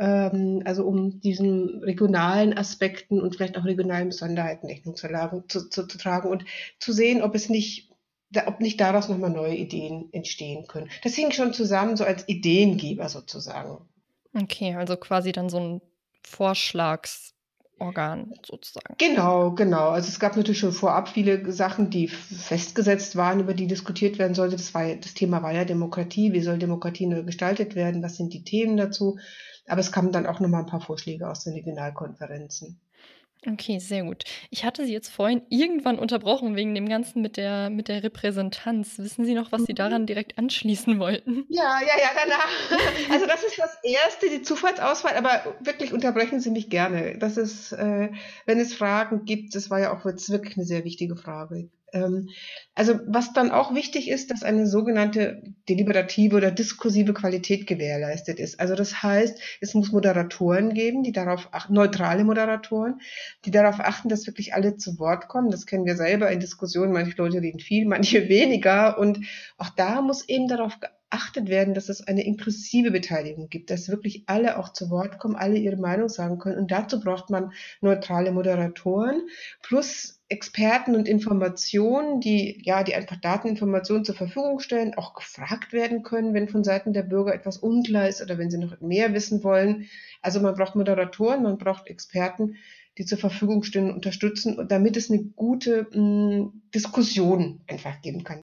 Ähm, 0.00 0.62
also 0.64 0.86
um 0.86 1.20
diesen 1.20 1.84
regionalen 1.84 2.56
Aspekten 2.56 3.20
und 3.20 3.36
vielleicht 3.36 3.58
auch 3.58 3.66
regionalen 3.66 4.08
Besonderheiten 4.08 4.66
Rechnung 4.66 4.96
zu, 4.96 5.08
zu, 5.46 5.68
zu, 5.68 5.86
zu 5.86 5.98
tragen 5.98 6.30
und 6.30 6.44
zu 6.78 6.92
sehen, 6.92 7.22
ob 7.22 7.34
es 7.34 7.50
nicht 7.50 7.90
ob 8.46 8.60
nicht 8.60 8.80
daraus 8.80 9.08
nochmal 9.08 9.30
neue 9.30 9.56
Ideen 9.56 10.08
entstehen 10.12 10.68
können. 10.68 10.88
Das 11.02 11.14
hing 11.14 11.32
schon 11.32 11.52
zusammen, 11.52 11.96
so 11.96 12.04
als 12.04 12.28
Ideengeber 12.28 13.08
sozusagen. 13.08 13.78
Okay, 14.32 14.76
also 14.76 14.96
quasi 14.96 15.32
dann 15.32 15.48
so 15.48 15.58
ein 15.58 15.80
Vorschlags- 16.22 17.34
Organ 17.80 18.34
sozusagen. 18.46 18.94
Genau, 18.98 19.52
genau. 19.52 19.88
Also 19.88 20.08
es 20.08 20.20
gab 20.20 20.36
natürlich 20.36 20.60
schon 20.60 20.72
vorab 20.72 21.08
viele 21.08 21.50
Sachen, 21.50 21.88
die 21.88 22.08
festgesetzt 22.08 23.16
waren, 23.16 23.40
über 23.40 23.54
die 23.54 23.66
diskutiert 23.66 24.18
werden 24.18 24.34
sollte. 24.34 24.56
Das, 24.56 24.74
war, 24.74 24.94
das 24.94 25.14
Thema 25.14 25.42
war 25.42 25.52
ja 25.52 25.64
Demokratie. 25.64 26.32
Wie 26.32 26.42
soll 26.42 26.58
Demokratie 26.58 27.06
neu 27.06 27.22
gestaltet 27.22 27.74
werden? 27.74 28.02
Was 28.02 28.16
sind 28.16 28.34
die 28.34 28.44
Themen 28.44 28.76
dazu? 28.76 29.18
Aber 29.66 29.80
es 29.80 29.92
kamen 29.92 30.12
dann 30.12 30.26
auch 30.26 30.40
nochmal 30.40 30.62
ein 30.62 30.66
paar 30.66 30.80
Vorschläge 30.80 31.28
aus 31.28 31.44
den 31.44 31.54
Regionalkonferenzen. 31.54 32.80
Okay, 33.46 33.78
sehr 33.78 34.04
gut. 34.04 34.24
Ich 34.50 34.66
hatte 34.66 34.84
Sie 34.84 34.92
jetzt 34.92 35.08
vorhin 35.08 35.40
irgendwann 35.48 35.98
unterbrochen 35.98 36.56
wegen 36.56 36.74
dem 36.74 36.86
Ganzen 36.88 37.22
mit 37.22 37.38
der, 37.38 37.70
mit 37.70 37.88
der 37.88 38.02
Repräsentanz. 38.02 38.98
Wissen 38.98 39.24
Sie 39.24 39.32
noch, 39.32 39.50
was 39.50 39.62
Sie 39.62 39.72
mhm. 39.72 39.76
daran 39.76 40.06
direkt 40.06 40.36
anschließen 40.36 40.98
wollten? 40.98 41.46
Ja, 41.48 41.80
ja, 41.80 41.94
ja, 41.98 42.10
danach. 42.14 42.48
Also 43.10 43.26
das 43.26 43.42
ist 43.42 43.58
das 43.58 43.78
Erste, 43.82 44.28
die 44.28 44.42
Zufallsauswahl, 44.42 45.16
aber 45.16 45.56
wirklich 45.60 45.92
unterbrechen 45.92 46.40
Sie 46.40 46.50
mich 46.50 46.68
gerne. 46.68 47.16
Das 47.18 47.38
ist, 47.38 47.72
äh, 47.72 48.10
wenn 48.44 48.60
es 48.60 48.74
Fragen 48.74 49.24
gibt, 49.24 49.54
das 49.54 49.70
war 49.70 49.80
ja 49.80 49.96
auch 49.96 50.04
jetzt 50.04 50.28
wirklich 50.30 50.56
eine 50.56 50.66
sehr 50.66 50.84
wichtige 50.84 51.16
Frage. 51.16 51.70
Ähm, 51.92 52.28
also 52.74 53.00
was 53.06 53.32
dann 53.32 53.50
auch 53.50 53.74
wichtig 53.74 54.08
ist, 54.08 54.30
dass 54.30 54.42
eine 54.42 54.66
sogenannte 54.66 55.42
deliberative 55.68 56.36
oder 56.36 56.50
diskursive 56.50 57.12
Qualität 57.12 57.66
gewährleistet 57.66 58.38
ist. 58.38 58.60
Also 58.60 58.74
das 58.74 59.02
heißt, 59.02 59.38
es 59.60 59.74
muss 59.74 59.92
Moderatoren 59.92 60.72
geben, 60.74 61.02
die 61.02 61.12
darauf 61.12 61.48
achten, 61.52 61.74
neutrale 61.74 62.24
Moderatoren, 62.24 63.00
die 63.44 63.50
darauf 63.50 63.80
achten, 63.80 64.08
dass 64.08 64.26
wirklich 64.26 64.54
alle 64.54 64.76
zu 64.76 64.98
Wort 64.98 65.28
kommen. 65.28 65.50
Das 65.50 65.66
kennen 65.66 65.86
wir 65.86 65.96
selber 65.96 66.30
in 66.30 66.40
Diskussionen. 66.40 66.92
Manche 66.92 67.16
Leute 67.16 67.40
reden 67.40 67.60
viel, 67.60 67.86
manche 67.86 68.28
weniger. 68.28 68.98
Und 68.98 69.20
auch 69.58 69.70
da 69.70 70.02
muss 70.02 70.28
eben 70.28 70.48
darauf 70.48 70.78
geachtet 70.80 71.48
werden, 71.48 71.74
dass 71.74 71.88
es 71.88 72.06
eine 72.06 72.24
inklusive 72.24 72.90
Beteiligung 72.90 73.48
gibt, 73.48 73.70
dass 73.70 73.88
wirklich 73.88 74.24
alle 74.26 74.58
auch 74.58 74.72
zu 74.72 74.90
Wort 74.90 75.18
kommen, 75.18 75.36
alle 75.36 75.58
ihre 75.58 75.76
Meinung 75.76 76.08
sagen 76.08 76.38
können. 76.38 76.58
Und 76.58 76.70
dazu 76.70 77.00
braucht 77.00 77.30
man 77.30 77.52
neutrale 77.80 78.30
Moderatoren 78.30 79.22
plus 79.62 80.19
Experten 80.30 80.94
und 80.94 81.08
Informationen, 81.08 82.20
die, 82.20 82.62
ja, 82.64 82.84
die 82.84 82.94
einfach 82.94 83.16
Dateninformationen 83.16 84.04
zur 84.04 84.14
Verfügung 84.14 84.60
stellen, 84.60 84.94
auch 84.94 85.14
gefragt 85.14 85.72
werden 85.72 86.04
können, 86.04 86.34
wenn 86.34 86.48
von 86.48 86.62
Seiten 86.62 86.92
der 86.92 87.02
Bürger 87.02 87.34
etwas 87.34 87.58
unklar 87.58 88.08
ist 88.08 88.22
oder 88.22 88.38
wenn 88.38 88.50
sie 88.50 88.58
noch 88.58 88.80
mehr 88.80 89.12
wissen 89.12 89.42
wollen. 89.42 89.88
Also 90.22 90.40
man 90.40 90.54
braucht 90.54 90.76
Moderatoren, 90.76 91.42
man 91.42 91.58
braucht 91.58 91.88
Experten, 91.88 92.54
die 92.96 93.04
zur 93.04 93.18
Verfügung 93.18 93.64
stehen 93.64 93.88
und 93.88 93.96
unterstützen, 93.96 94.68
damit 94.68 94.96
es 94.96 95.10
eine 95.10 95.24
gute 95.24 95.88
mh, 95.90 95.94
hm, 95.94 96.62
Diskussion 96.72 97.60
einfach 97.66 98.00
geben 98.00 98.22
kann. 98.22 98.40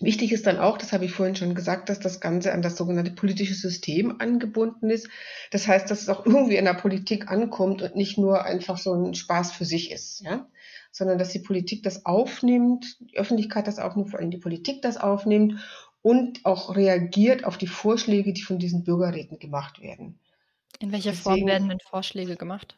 Wichtig 0.00 0.30
ist 0.30 0.46
dann 0.46 0.58
auch, 0.58 0.78
das 0.78 0.92
habe 0.92 1.04
ich 1.04 1.10
vorhin 1.10 1.34
schon 1.34 1.56
gesagt, 1.56 1.88
dass 1.88 1.98
das 1.98 2.20
Ganze 2.20 2.52
an 2.52 2.62
das 2.62 2.76
sogenannte 2.76 3.10
politische 3.10 3.54
System 3.54 4.20
angebunden 4.20 4.90
ist. 4.90 5.08
Das 5.50 5.66
heißt, 5.66 5.90
dass 5.90 6.02
es 6.02 6.08
auch 6.08 6.24
irgendwie 6.24 6.56
in 6.56 6.66
der 6.66 6.74
Politik 6.74 7.28
ankommt 7.28 7.82
und 7.82 7.96
nicht 7.96 8.18
nur 8.18 8.44
einfach 8.44 8.78
so 8.78 8.94
ein 8.94 9.14
Spaß 9.14 9.50
für 9.50 9.64
sich 9.64 9.90
ist. 9.90 10.20
Ja? 10.20 10.46
Sondern 10.98 11.16
dass 11.18 11.30
die 11.30 11.38
Politik 11.38 11.84
das 11.84 12.04
aufnimmt, 12.04 12.96
die 13.00 13.16
Öffentlichkeit 13.16 13.66
das 13.66 13.78
aufnimmt, 13.78 14.10
vor 14.10 14.18
allem 14.18 14.30
die 14.30 14.38
Politik 14.38 14.82
das 14.82 14.96
aufnimmt 14.96 15.54
und 16.02 16.44
auch 16.44 16.74
reagiert 16.74 17.44
auf 17.44 17.56
die 17.56 17.68
Vorschläge, 17.68 18.32
die 18.32 18.42
von 18.42 18.58
diesen 18.58 18.84
Bürgerräten 18.84 19.38
gemacht 19.38 19.80
werden. 19.80 20.18
In 20.80 20.92
welcher 20.92 21.10
Deswegen, 21.10 21.38
Form 21.38 21.46
werden 21.46 21.68
denn 21.68 21.80
Vorschläge 21.80 22.36
gemacht? 22.36 22.76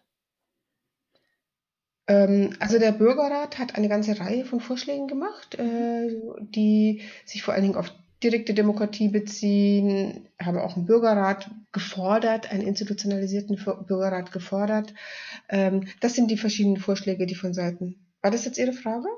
Ähm, 2.07 2.55
also 2.61 2.79
der 2.79 2.93
Bürgerrat 2.93 3.59
hat 3.59 3.75
eine 3.75 3.89
ganze 3.89 4.19
Reihe 4.21 4.45
von 4.45 4.61
Vorschlägen 4.61 5.09
gemacht, 5.09 5.55
äh, 5.55 6.09
die 6.41 7.03
sich 7.25 7.43
vor 7.43 7.55
allen 7.55 7.63
Dingen 7.63 7.77
auf 7.77 7.93
direkte 8.23 8.53
Demokratie 8.53 9.09
beziehen, 9.09 10.29
haben 10.39 10.59
auch 10.59 10.77
einen 10.77 10.87
Bürgerrat 10.87 11.51
gefordert, 11.73 12.53
einen 12.53 12.63
institutionalisierten 12.63 13.57
Bürgerrat 13.87 14.31
gefordert. 14.31 14.93
Ähm, 15.49 15.87
das 16.01 16.15
sind 16.15 16.31
die 16.31 16.37
verschiedenen 16.37 16.77
Vorschläge, 16.77 17.27
die 17.27 17.35
von 17.35 17.55
Seiten. 17.55 18.10
War 18.23 18.31
das 18.31 18.45
jetzt 18.45 18.59
Ihre 18.59 18.73
Frage? 18.73 19.09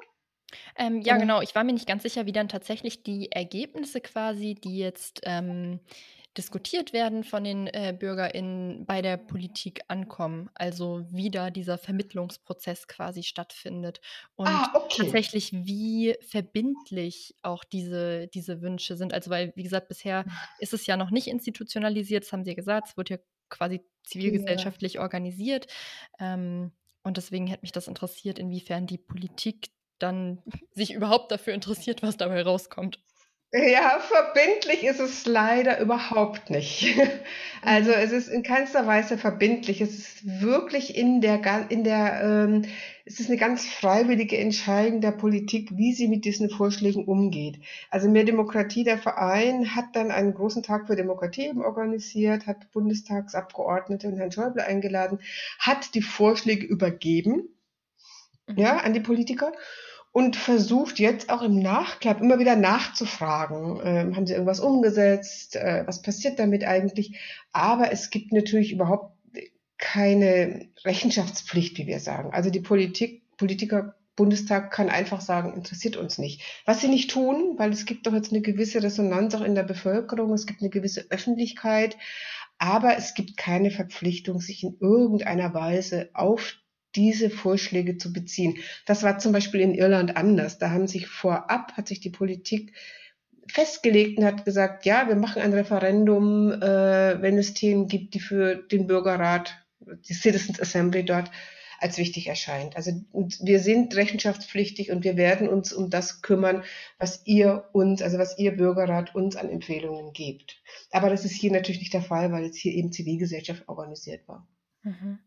Ähm, 0.77 1.01
ja, 1.01 1.15
Oder? 1.15 1.21
genau. 1.21 1.43
Ich 1.43 1.55
war 1.55 1.65
mir 1.65 1.73
nicht 1.73 1.87
ganz 1.87 2.03
sicher, 2.03 2.27
wie 2.27 2.33
dann 2.33 2.49
tatsächlich 2.49 3.03
die 3.03 3.33
Ergebnisse 3.33 4.01
quasi, 4.01 4.55
die 4.55 4.79
jetzt 4.79 5.21
ähm, 5.25 5.81
diskutiert 6.37 6.93
werden 6.93 7.25
von 7.25 7.45
den 7.45 7.67
äh, 7.67 7.95
BürgerInnen 7.99 8.87
bei 8.87 9.03
der 9.03 9.19
Politik 9.19 9.83
ankommen. 9.89 10.49
Also 10.55 11.05
wie 11.11 11.31
da 11.31 11.51
dieser 11.51 11.77
Vermittlungsprozess 11.79 12.89
quasi 12.89 13.23
stattfindet. 13.23 14.01
Und 14.35 14.49
ah, 14.49 14.71
okay. 14.75 15.03
tatsächlich, 15.03 15.53
wie 15.53 16.17
verbindlich 16.27 17.35
auch 17.43 17.65
diese, 17.65 18.29
diese 18.29 18.63
Wünsche 18.63 18.97
sind. 18.97 19.13
Also 19.13 19.31
weil, 19.31 19.53
wie 19.57 19.63
gesagt, 19.63 19.89
bisher 19.89 20.25
ist 20.59 20.73
es 20.73 20.87
ja 20.87 20.97
noch 20.97 21.11
nicht 21.11 21.27
institutionalisiert, 21.27 22.25
das 22.25 22.33
haben 22.33 22.45
Sie 22.45 22.51
ja 22.51 22.57
gesagt, 22.57 22.89
es 22.89 22.97
wird 22.97 23.11
ja 23.11 23.19
quasi 23.51 23.83
zivilgesellschaftlich 24.05 24.95
ja. 24.95 25.03
organisiert. 25.03 25.67
Ähm, 26.19 26.73
und 27.03 27.17
deswegen 27.17 27.47
hätte 27.47 27.63
mich 27.63 27.73
das 27.73 27.89
interessiert, 27.89 28.39
inwiefern 28.39 28.87
die 28.87 28.99
Politik 28.99 29.71
dann 29.99 30.43
sich 30.73 30.93
überhaupt 30.95 31.31
dafür 31.33 31.55
interessiert, 31.55 32.03
was 32.03 32.17
dabei 32.17 32.43
rauskommt. 32.43 33.02
Ja, 33.55 34.01
verbindlich 34.01 34.83
ist 34.83 34.99
es 34.99 35.27
leider 35.27 35.79
überhaupt 35.81 36.51
nicht. 36.51 36.97
Also 37.65 37.93
es 37.93 38.11
ist 38.11 38.27
in 38.27 38.43
keinster 38.43 38.89
Weise 38.89 39.17
verbindlich. 39.17 39.81
Es 39.81 39.97
ist 39.97 40.41
wirklich 40.41 40.97
in 40.97 41.21
der, 41.21 41.71
in 41.71 41.85
der, 41.85 42.21
ähm, 42.21 42.63
es 43.05 43.21
ist 43.21 43.29
eine 43.29 43.39
ganz 43.39 43.65
freiwillige 43.65 44.37
Entscheidung 44.37 45.01
der 45.01 45.13
Politik, 45.13 45.71
wie 45.77 45.93
sie 45.93 46.09
mit 46.09 46.25
diesen 46.25 46.51
Vorschlägen 46.51 47.05
umgeht. 47.05 47.61
Also 47.89 48.09
mehr 48.09 48.25
Demokratie, 48.25 48.83
der 48.83 48.99
Verein 48.99 49.77
hat 49.77 49.95
dann 49.95 50.11
einen 50.11 50.35
großen 50.35 50.65
Tag 50.65 50.89
für 50.89 50.97
Demokratie 50.97 51.47
eben 51.47 51.63
organisiert, 51.63 52.49
hat 52.49 52.73
Bundestagsabgeordnete 52.73 54.09
und 54.09 54.17
Herrn 54.17 54.33
Schäuble 54.33 54.65
eingeladen, 54.65 55.21
hat 55.61 55.95
die 55.95 56.03
Vorschläge 56.03 56.67
übergeben, 56.67 57.49
mhm. 58.49 58.59
ja, 58.59 58.79
an 58.79 58.93
die 58.93 58.99
Politiker 58.99 59.53
und 60.13 60.37
versucht 60.37 60.99
jetzt 60.99 61.31
auch 61.31 61.43
im 61.43 61.59
Nachklapp 61.59 62.21
immer 62.21 62.39
wieder 62.39 62.55
nachzufragen. 62.55 63.81
Ähm, 63.83 64.17
haben 64.17 64.27
sie 64.27 64.35
irgendwas 64.35 64.61
umgesetzt? 64.61 65.57
Äh, 65.57 65.85
was 65.87 66.03
passiert 66.03 66.39
damit 66.39 66.65
eigentlich? 66.65 67.19
Aber 67.53 67.91
es 67.93 68.11
gibt 68.11 68.33
natürlich 68.33 68.73
überhaupt 68.73 69.17
keine 69.79 70.69
Rechenschaftspflicht, 70.85 71.77
wie 71.79 71.87
wir 71.87 71.99
sagen. 71.99 72.31
Also 72.33 72.51
die 72.51 72.61
Politik, 72.61 73.23
Politiker, 73.37 73.97
Bundestag 74.15 74.71
kann 74.71 74.91
einfach 74.91 75.23
sagen, 75.23 75.55
interessiert 75.55 75.97
uns 75.97 76.19
nicht. 76.19 76.43
Was 76.67 76.83
sie 76.83 76.89
nicht 76.89 77.11
tun, 77.11 77.55
weil 77.57 77.73
es 77.73 77.87
gibt 77.87 78.07
doch 78.07 78.13
jetzt 78.13 78.31
eine 78.31 78.43
gewisse 78.43 78.83
Resonanz 78.83 79.35
auch 79.35 79.41
in 79.41 79.55
der 79.55 79.63
Bevölkerung, 79.63 80.33
es 80.35 80.47
gibt 80.47 80.61
eine 80.61 80.71
gewisse 80.71 81.07
Öffentlichkeit, 81.11 81.97
aber 82.59 82.97
es 82.97 83.15
gibt 83.15 83.37
keine 83.37 83.71
Verpflichtung, 83.71 84.41
sich 84.41 84.63
in 84.63 84.77
irgendeiner 84.79 85.55
Weise 85.55 86.11
auf 86.13 86.62
diese 86.95 87.31
Vorschläge 87.31 87.99
zu 87.99 88.13
beziehen. 88.13 88.59
Das 88.87 89.03
war 89.03 89.19
zum 89.19 89.33
Beispiel 89.33 89.61
in 89.61 89.75
Irland 89.75 90.17
anders. 90.17 90.59
Da 90.59 90.71
haben 90.71 90.87
sich 90.87 91.07
vorab, 91.07 91.73
hat 91.73 91.89
sich 91.89 92.01
die 92.01 92.11
Politik 92.11 92.73
festgelegt 93.49 94.19
und 94.19 94.25
hat 94.25 94.45
gesagt, 94.45 94.87
ja, 94.87 95.09
wir 95.09 95.17
machen 95.17 95.43
ein 95.43 95.53
Referendum, 95.53 96.53
äh, 96.53 97.21
wenn 97.21 97.39
es 97.39 97.55
Themen 97.55 97.89
gibt, 97.89 98.15
die 98.15 98.21
für 98.21 98.57
den 98.57 98.87
Bürgerrat, 98.87 99.59
die 99.81 100.15
Citizens 100.15 100.61
Assembly 100.61 101.05
dort 101.05 101.31
als 101.83 101.99
wichtig 101.99 102.29
erscheint. 102.29 102.77
Also 102.77 102.93
wir 103.13 103.59
sind 103.59 103.97
rechenschaftspflichtig 103.97 104.93
und 104.93 105.03
wir 105.03 105.17
werden 105.17 105.49
uns 105.49 105.73
um 105.73 105.91
das 105.91 106.23
kümmern, 106.23 106.63
was 106.99 107.23
ihr 107.25 107.69
uns, 107.73 108.03
also 108.03 108.19
was 108.19 108.39
ihr 108.39 108.57
Bürgerrat 108.57 109.17
uns 109.17 109.35
an 109.35 109.49
Empfehlungen 109.51 110.13
gibt. 110.13 110.63
Aber 110.93 111.11
das 111.11 111.25
ist 111.25 111.33
hier 111.33 111.51
natürlich 111.51 111.81
nicht 111.81 111.93
der 111.93 112.03
Fall, 112.03 112.31
weil 112.31 112.45
jetzt 112.45 112.59
hier 112.59 112.73
eben 112.73 112.93
Zivilgesellschaft 112.93 113.69
organisiert 113.69 114.29
war. 114.29 114.47
Mhm. 114.85 115.19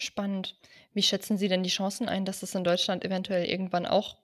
Spannend. 0.00 0.56
Wie 0.94 1.02
schätzen 1.02 1.36
Sie 1.36 1.48
denn 1.48 1.62
die 1.62 1.70
Chancen 1.70 2.08
ein, 2.08 2.24
dass 2.24 2.42
es 2.42 2.54
in 2.54 2.64
Deutschland 2.64 3.04
eventuell 3.04 3.44
irgendwann 3.44 3.86
auch 3.86 4.16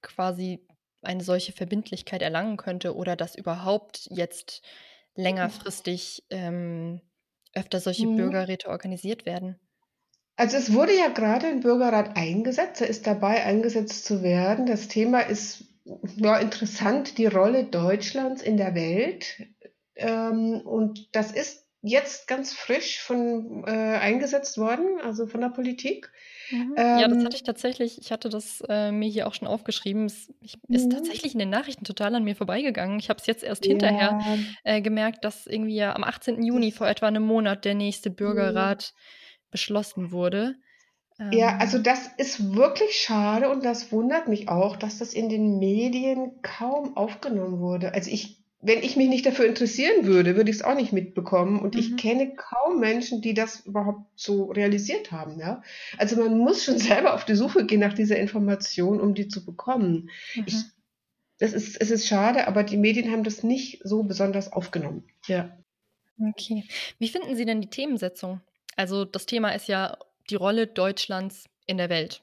quasi 0.00 0.60
eine 1.02 1.22
solche 1.22 1.52
Verbindlichkeit 1.52 2.22
erlangen 2.22 2.56
könnte 2.56 2.94
oder 2.94 3.16
dass 3.16 3.34
überhaupt 3.34 4.08
jetzt 4.10 4.62
längerfristig 5.16 6.24
ähm, 6.30 7.00
öfter 7.52 7.80
solche 7.80 8.06
mhm. 8.06 8.16
Bürgerräte 8.16 8.68
organisiert 8.68 9.26
werden? 9.26 9.58
Also 10.36 10.56
es 10.56 10.72
wurde 10.72 10.96
ja 10.96 11.08
gerade 11.08 11.48
ein 11.48 11.60
Bürgerrat 11.60 12.16
eingesetzt, 12.16 12.80
er 12.80 12.86
ist 12.86 13.06
dabei 13.08 13.44
eingesetzt 13.44 14.04
zu 14.04 14.22
werden. 14.22 14.66
Das 14.66 14.86
Thema 14.86 15.20
ist 15.20 15.64
ja, 16.16 16.36
interessant, 16.38 17.18
die 17.18 17.26
Rolle 17.26 17.64
Deutschlands 17.64 18.40
in 18.40 18.56
der 18.56 18.76
Welt. 18.76 19.42
Ähm, 19.96 20.60
und 20.64 21.08
das 21.16 21.32
ist 21.32 21.67
jetzt 21.88 22.28
ganz 22.28 22.52
frisch 22.52 23.00
von 23.00 23.64
äh, 23.66 23.70
eingesetzt 23.70 24.58
worden, 24.58 25.00
also 25.02 25.26
von 25.26 25.40
der 25.40 25.48
Politik. 25.48 26.10
Mhm. 26.50 26.74
Ähm, 26.76 26.98
ja, 26.98 27.08
das 27.08 27.24
hatte 27.24 27.36
ich 27.36 27.42
tatsächlich, 27.42 27.98
ich 28.00 28.12
hatte 28.12 28.28
das 28.28 28.62
äh, 28.68 28.90
mir 28.90 29.08
hier 29.08 29.26
auch 29.26 29.34
schon 29.34 29.48
aufgeschrieben. 29.48 30.06
Es 30.06 30.32
ich, 30.40 30.54
ist 30.68 30.86
mhm. 30.86 30.90
tatsächlich 30.90 31.32
in 31.32 31.38
den 31.38 31.50
Nachrichten 31.50 31.84
total 31.84 32.14
an 32.14 32.24
mir 32.24 32.36
vorbeigegangen. 32.36 32.98
Ich 32.98 33.10
habe 33.10 33.20
es 33.20 33.26
jetzt 33.26 33.42
erst 33.42 33.66
ja. 33.66 33.70
hinterher 33.70 34.20
äh, 34.64 34.80
gemerkt, 34.80 35.24
dass 35.24 35.46
irgendwie 35.46 35.76
ja 35.76 35.94
am 35.94 36.04
18. 36.04 36.42
Juni 36.42 36.72
vor 36.72 36.88
etwa 36.88 37.06
einem 37.06 37.24
Monat 37.24 37.64
der 37.64 37.74
nächste 37.74 38.10
Bürgerrat 38.10 38.92
mhm 38.94 39.18
beschlossen 39.50 40.12
wurde. 40.12 40.56
Ja, 41.32 41.56
also 41.58 41.78
ähm. 41.78 41.82
das 41.82 42.08
ist 42.16 42.54
wirklich 42.54 42.94
schade 42.96 43.50
und 43.50 43.64
das 43.64 43.90
wundert 43.90 44.28
mich 44.28 44.48
auch, 44.48 44.76
dass 44.76 44.98
das 44.98 45.14
in 45.14 45.28
den 45.28 45.58
Medien 45.58 46.40
kaum 46.42 46.96
aufgenommen 46.96 47.58
wurde. 47.58 47.92
Also 47.92 48.10
ich, 48.10 48.37
wenn 48.60 48.82
ich 48.82 48.96
mich 48.96 49.08
nicht 49.08 49.24
dafür 49.24 49.46
interessieren 49.46 50.04
würde, 50.04 50.34
würde 50.36 50.50
ich 50.50 50.56
es 50.56 50.62
auch 50.62 50.74
nicht 50.74 50.92
mitbekommen. 50.92 51.60
Und 51.60 51.74
mhm. 51.74 51.80
ich 51.80 51.96
kenne 51.96 52.34
kaum 52.34 52.80
Menschen, 52.80 53.22
die 53.22 53.34
das 53.34 53.60
überhaupt 53.60 54.02
so 54.16 54.46
realisiert 54.46 55.12
haben. 55.12 55.38
Ja? 55.38 55.62
Also 55.96 56.16
man 56.16 56.36
muss 56.38 56.64
schon 56.64 56.78
selber 56.78 57.14
auf 57.14 57.24
die 57.24 57.36
Suche 57.36 57.66
gehen 57.66 57.80
nach 57.80 57.94
dieser 57.94 58.16
Information, 58.16 59.00
um 59.00 59.14
die 59.14 59.28
zu 59.28 59.44
bekommen. 59.44 60.10
Mhm. 60.34 60.44
Ich, 60.46 60.56
das 61.38 61.52
ist, 61.52 61.80
es 61.80 61.90
ist 61.90 62.08
schade, 62.08 62.48
aber 62.48 62.64
die 62.64 62.76
Medien 62.76 63.12
haben 63.12 63.22
das 63.22 63.44
nicht 63.44 63.80
so 63.84 64.02
besonders 64.02 64.52
aufgenommen. 64.52 65.04
Ja. 65.26 65.56
Okay. 66.30 66.64
Wie 66.98 67.08
finden 67.08 67.36
Sie 67.36 67.44
denn 67.44 67.60
die 67.60 67.70
Themensetzung? 67.70 68.40
Also 68.74 69.04
das 69.04 69.26
Thema 69.26 69.50
ist 69.50 69.68
ja 69.68 69.96
die 70.30 70.34
Rolle 70.34 70.66
Deutschlands 70.66 71.44
in 71.66 71.76
der 71.76 71.90
Welt. 71.90 72.22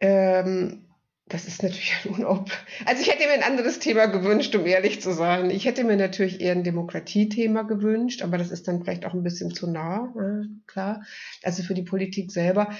Ähm, 0.00 0.87
das 1.28 1.46
ist 1.46 1.62
natürlich 1.62 1.94
ein 2.04 2.14
Unob. 2.14 2.50
Also 2.86 3.02
ich 3.02 3.08
hätte 3.08 3.26
mir 3.26 3.32
ein 3.32 3.42
anderes 3.42 3.78
Thema 3.78 4.06
gewünscht, 4.06 4.54
um 4.54 4.66
ehrlich 4.66 5.00
zu 5.00 5.12
sein. 5.12 5.50
Ich 5.50 5.66
hätte 5.66 5.84
mir 5.84 5.96
natürlich 5.96 6.40
eher 6.40 6.52
ein 6.52 6.64
Demokratiethema 6.64 7.62
gewünscht, 7.62 8.22
aber 8.22 8.38
das 8.38 8.50
ist 8.50 8.66
dann 8.66 8.82
vielleicht 8.82 9.04
auch 9.04 9.14
ein 9.14 9.22
bisschen 9.22 9.54
zu 9.54 9.70
nah, 9.70 10.12
äh, 10.16 10.46
klar. 10.66 11.02
Also 11.42 11.62
für 11.62 11.74
die 11.74 11.82
Politik 11.82 12.32
selber. 12.32 12.74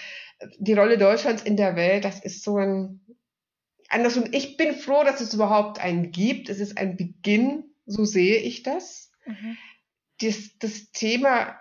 Die 0.58 0.72
Rolle 0.72 0.98
Deutschlands 0.98 1.42
in 1.42 1.56
der 1.56 1.76
Welt, 1.76 2.04
das 2.04 2.20
ist 2.20 2.42
so 2.42 2.56
ein 2.56 3.00
anders. 3.88 4.16
Und 4.16 4.34
ich 4.34 4.56
bin 4.56 4.74
froh, 4.74 5.04
dass 5.04 5.20
es 5.20 5.34
überhaupt 5.34 5.80
einen 5.80 6.10
gibt. 6.10 6.48
Es 6.48 6.60
ist 6.60 6.78
ein 6.78 6.96
Beginn, 6.96 7.64
so 7.86 8.04
sehe 8.04 8.38
ich 8.38 8.62
das. 8.62 9.10
Mhm. 9.26 9.56
Das, 10.20 10.58
das 10.58 10.90
Thema 10.92 11.58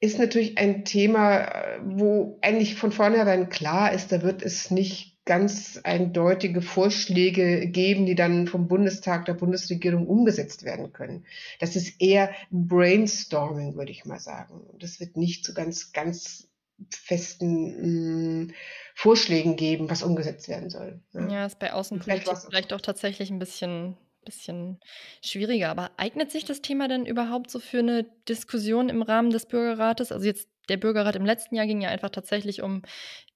ist 0.00 0.18
natürlich 0.18 0.58
ein 0.58 0.84
Thema, 0.84 1.78
wo 1.84 2.38
eigentlich 2.42 2.74
von 2.74 2.90
vornherein 2.90 3.48
klar 3.48 3.92
ist, 3.92 4.10
da 4.10 4.22
wird 4.22 4.42
es 4.42 4.70
nicht 4.70 5.11
ganz 5.24 5.80
eindeutige 5.84 6.62
Vorschläge 6.62 7.68
geben, 7.68 8.06
die 8.06 8.16
dann 8.16 8.48
vom 8.48 8.66
Bundestag 8.66 9.24
der 9.24 9.34
Bundesregierung 9.34 10.06
umgesetzt 10.06 10.64
werden 10.64 10.92
können. 10.92 11.24
Das 11.60 11.76
ist 11.76 12.00
eher 12.00 12.32
Brainstorming, 12.50 13.76
würde 13.76 13.92
ich 13.92 14.04
mal 14.04 14.18
sagen. 14.18 14.66
Das 14.78 14.98
wird 14.98 15.16
nicht 15.16 15.44
zu 15.44 15.54
ganz, 15.54 15.92
ganz 15.92 16.48
festen 16.90 18.44
mh, 18.44 18.44
mm, 18.46 18.52
Vorschlägen 18.94 19.56
geben, 19.56 19.88
was 19.88 20.02
umgesetzt 20.02 20.48
werden 20.48 20.70
soll. 20.70 21.00
Ne? 21.12 21.32
Ja, 21.32 21.46
ist 21.46 21.60
bei 21.60 21.72
Außenpolitik 21.72 22.24
vielleicht, 22.24 22.46
vielleicht 22.46 22.72
auch 22.72 22.80
tatsächlich 22.80 23.30
ein 23.30 23.38
bisschen 23.38 23.96
bisschen 24.24 24.80
schwieriger. 25.20 25.70
Aber 25.70 25.90
eignet 25.96 26.30
sich 26.30 26.44
das 26.44 26.62
Thema 26.62 26.88
denn 26.88 27.06
überhaupt 27.06 27.50
so 27.50 27.58
für 27.58 27.80
eine 27.80 28.04
Diskussion 28.28 28.88
im 28.88 29.02
Rahmen 29.02 29.30
des 29.30 29.46
Bürgerrates? 29.46 30.12
Also 30.12 30.24
jetzt 30.24 30.48
der 30.68 30.76
Bürgerrat 30.76 31.16
im 31.16 31.26
letzten 31.26 31.56
Jahr 31.56 31.66
ging 31.66 31.80
ja 31.80 31.88
einfach 31.88 32.10
tatsächlich 32.10 32.62
um 32.62 32.82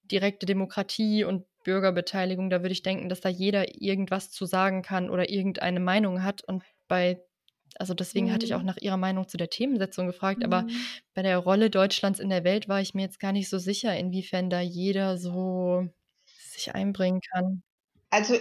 direkte 0.05 0.46
Demokratie 0.46 1.25
und 1.25 1.44
Bürgerbeteiligung. 1.66 2.48
Da 2.48 2.62
würde 2.62 2.72
ich 2.72 2.85
denken, 2.85 3.09
dass 3.09 3.20
da 3.20 3.29
jeder 3.29 3.83
irgendwas 3.83 4.31
zu 4.31 4.46
sagen 4.46 4.83
kann 4.83 5.11
oder 5.11 5.29
irgendeine 5.29 5.81
Meinung 5.81 6.22
hat. 6.22 6.42
Und 6.44 6.62
bei, 6.87 7.20
also 7.74 7.92
deswegen 7.92 8.26
mhm. 8.26 8.33
hatte 8.33 8.46
ich 8.46 8.55
auch 8.55 8.61
mhm. 8.61 8.66
nach 8.66 8.76
Ihrer 8.79 8.96
Meinung 8.96 9.29
zu 9.29 9.37
der 9.37 9.50
Themensetzung 9.50 10.07
gefragt, 10.07 10.38
mhm. 10.38 10.44
aber 10.44 10.66
bei 11.12 11.22
der 11.22 11.38
Rolle 11.38 11.68
Deutschlands 11.68 12.20
in 12.20 12.31
der 12.31 12.44
Welt 12.44 12.68
war 12.68 12.81
ich 12.81 12.94
mir 12.94 13.02
jetzt 13.02 13.18
gar 13.18 13.33
nicht 13.33 13.48
so 13.48 13.59
sicher, 13.59 13.96
inwiefern 13.98 14.48
da 14.48 14.61
jeder 14.61 15.18
so 15.18 15.88
sich 16.52 16.72
einbringen 16.72 17.20
kann. 17.33 17.64
Also 18.11 18.37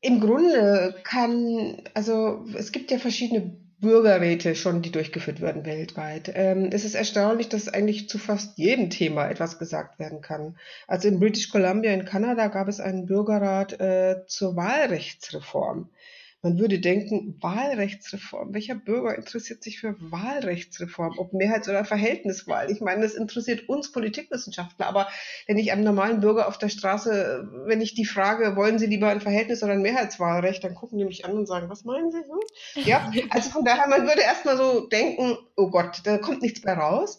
im 0.00 0.18
Grunde 0.18 0.94
kann, 1.04 1.82
also 1.92 2.46
es 2.56 2.72
gibt 2.72 2.90
ja 2.90 2.98
verschiedene 2.98 3.60
Bürgerräte 3.80 4.56
schon, 4.56 4.82
die 4.82 4.90
durchgeführt 4.90 5.40
werden 5.40 5.64
weltweit. 5.64 6.32
Ähm, 6.34 6.70
es 6.72 6.84
ist 6.84 6.94
erstaunlich, 6.94 7.48
dass 7.48 7.68
eigentlich 7.68 8.08
zu 8.08 8.18
fast 8.18 8.58
jedem 8.58 8.90
Thema 8.90 9.28
etwas 9.28 9.58
gesagt 9.58 9.98
werden 9.98 10.20
kann. 10.20 10.58
Also 10.86 11.08
in 11.08 11.20
British 11.20 11.50
Columbia 11.50 11.92
in 11.92 12.04
Kanada 12.04 12.48
gab 12.48 12.66
es 12.68 12.80
einen 12.80 13.06
Bürgerrat 13.06 13.80
äh, 13.80 14.26
zur 14.26 14.56
Wahlrechtsreform. 14.56 15.90
Man 16.40 16.56
würde 16.58 16.78
denken, 16.78 17.36
Wahlrechtsreform. 17.40 18.54
Welcher 18.54 18.76
Bürger 18.76 19.16
interessiert 19.16 19.62
sich 19.64 19.80
für 19.80 19.96
Wahlrechtsreform? 19.98 21.18
Ob 21.18 21.32
Mehrheits- 21.32 21.68
oder 21.68 21.84
Verhältniswahl? 21.84 22.70
Ich 22.70 22.80
meine, 22.80 23.02
das 23.02 23.14
interessiert 23.14 23.68
uns 23.68 23.90
Politikwissenschaftler. 23.90 24.86
Aber 24.86 25.08
wenn 25.48 25.58
ich 25.58 25.72
einem 25.72 25.82
normalen 25.82 26.20
Bürger 26.20 26.46
auf 26.46 26.56
der 26.56 26.68
Straße, 26.68 27.48
wenn 27.66 27.80
ich 27.80 27.94
die 27.94 28.04
frage, 28.04 28.54
wollen 28.54 28.78
Sie 28.78 28.86
lieber 28.86 29.08
ein 29.08 29.20
Verhältnis- 29.20 29.64
oder 29.64 29.72
ein 29.72 29.82
Mehrheitswahlrecht, 29.82 30.62
dann 30.62 30.76
gucken 30.76 30.98
die 30.98 31.04
mich 31.04 31.24
an 31.24 31.32
und 31.32 31.46
sagen, 31.46 31.68
was 31.68 31.84
meinen 31.84 32.12
Sie? 32.12 32.18
Hm? 32.18 32.84
Ja, 32.84 33.10
also 33.30 33.50
von 33.50 33.64
daher, 33.64 33.88
man 33.88 34.06
würde 34.06 34.22
erstmal 34.22 34.56
so 34.56 34.86
denken, 34.86 35.36
oh 35.56 35.70
Gott, 35.70 36.02
da 36.04 36.18
kommt 36.18 36.42
nichts 36.42 36.62
mehr 36.62 36.78
raus. 36.78 37.18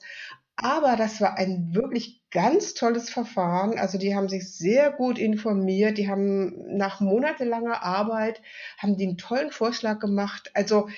Aber 0.55 0.95
das 0.95 1.19
war 1.19 1.37
ein 1.37 1.73
wirklich 1.73 2.18
ganz 2.31 2.73
tolles 2.73 3.09
Verfahren. 3.09 3.77
Also 3.77 3.97
die 3.97 4.15
haben 4.15 4.29
sich 4.29 4.51
sehr 4.51 4.91
gut 4.91 5.17
informiert. 5.17 5.97
Die 5.97 6.09
haben 6.09 6.77
nach 6.77 6.99
monatelanger 6.99 7.83
Arbeit, 7.83 8.41
haben 8.77 8.95
einen 8.95 9.17
tollen 9.17 9.51
Vorschlag 9.51 9.99
gemacht. 9.99 10.51
Also 10.53 10.89